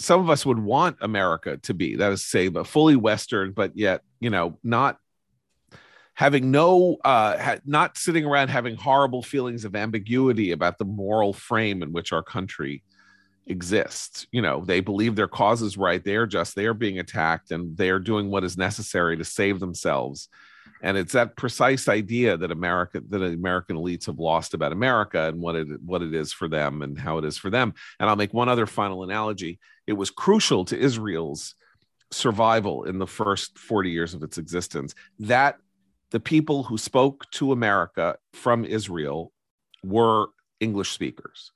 [0.00, 1.96] some of us would want America to be.
[1.96, 4.96] That is, say, but fully Western, but yet, you know, not
[6.20, 11.32] having no, uh, ha- not sitting around having horrible feelings of ambiguity about the moral
[11.32, 12.82] frame in which our country
[13.46, 14.26] exists.
[14.30, 16.04] You know, they believe their cause is right.
[16.04, 19.24] They are just, they are being attacked and they are doing what is necessary to
[19.24, 20.28] save themselves.
[20.82, 25.40] And it's that precise idea that America, that American elites have lost about America and
[25.40, 27.72] what it what it is for them and how it is for them.
[27.98, 29.58] And I'll make one other final analogy.
[29.86, 31.54] It was crucial to Israel's
[32.10, 35.56] survival in the first 40 years of its existence that
[36.10, 39.32] the people who spoke to America from Israel
[39.82, 40.28] were
[40.60, 41.52] English speakers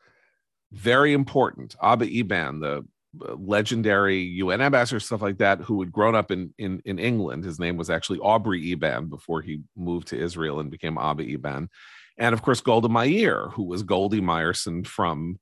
[0.74, 1.76] very important.
[1.82, 2.84] Abba Eban, the
[3.24, 7.44] uh, legendary UN ambassador, stuff like that, who had grown up in, in, in England.
[7.44, 11.70] His name was actually Aubrey Eban before he moved to Israel and became Abba Eban.
[12.18, 15.38] And of course, Golda Meir, who was Goldie Meyerson from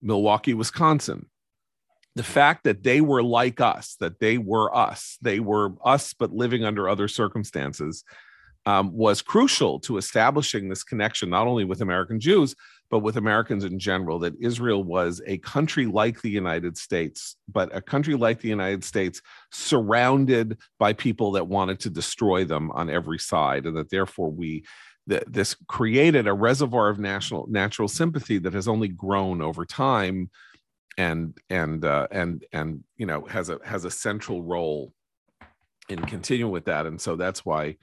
[0.00, 1.26] Milwaukee, Wisconsin.
[2.16, 6.32] The fact that they were like us, that they were us, they were us, but
[6.32, 8.02] living under other circumstances,
[8.66, 12.56] um, was crucial to establishing this connection, not only with American Jews,
[12.90, 17.74] but with Americans in general, that Israel was a country like the United States, but
[17.74, 22.90] a country like the United States surrounded by people that wanted to destroy them on
[22.90, 24.64] every side, and that therefore we
[25.08, 30.28] that this created a reservoir of national natural sympathy that has only grown over time
[30.96, 34.92] and and uh, and and you know has a has a central role
[35.88, 36.86] in continuing with that.
[36.86, 37.76] And so that's why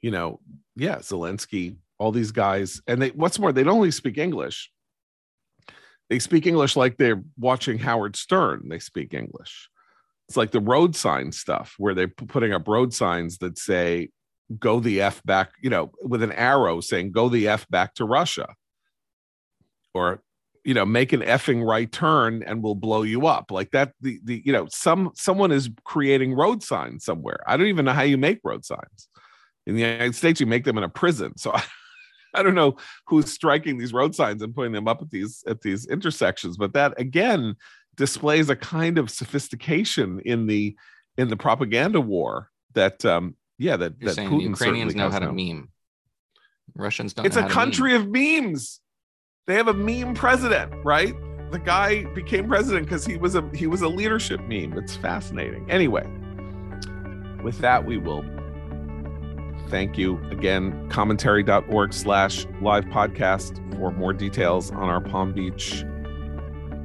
[0.00, 0.40] you know
[0.76, 4.70] yeah zelensky all these guys and they what's more they don't only speak english.
[6.10, 8.68] They speak english like they're watching howard stern.
[8.68, 9.68] They speak english.
[10.28, 14.10] It's like the road sign stuff where they're putting up road signs that say
[14.58, 18.04] go the f back you know with an arrow saying go the f back to
[18.04, 18.54] russia.
[19.94, 20.22] Or
[20.64, 24.20] you know make an effing right turn and we'll blow you up like that the,
[24.24, 28.02] the you know some someone is creating road signs somewhere i don't even know how
[28.02, 29.08] you make road signs
[29.66, 31.54] in the united states you make them in a prison so
[32.34, 35.62] I don't know who's striking these road signs and putting them up at these at
[35.62, 37.56] these intersections, but that again
[37.96, 40.76] displays a kind of sophistication in the
[41.16, 45.32] in the propaganda war that um yeah that, You're that Putin Ukrainians know how to
[45.32, 45.70] meme.
[46.74, 47.26] Russians don't.
[47.26, 48.02] It's know a how to country meme.
[48.02, 48.80] of memes.
[49.48, 51.16] They have a meme president, right?
[51.50, 54.76] The guy became president because he was a he was a leadership meme.
[54.76, 55.68] It's fascinating.
[55.70, 56.06] Anyway,
[57.42, 58.26] with that, we will
[59.70, 60.86] thank you again.
[60.90, 65.82] Commentary.org slash live podcast for more details on our Palm Beach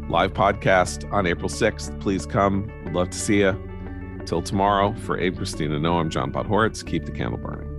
[0.10, 2.00] live podcast on April 6th.
[2.00, 2.72] Please come.
[2.86, 3.62] We'd love to see you.
[4.26, 6.86] Till tomorrow, for Abe Christine, Noah, I'm John Podhoretz.
[6.86, 7.73] Keep the candle burning.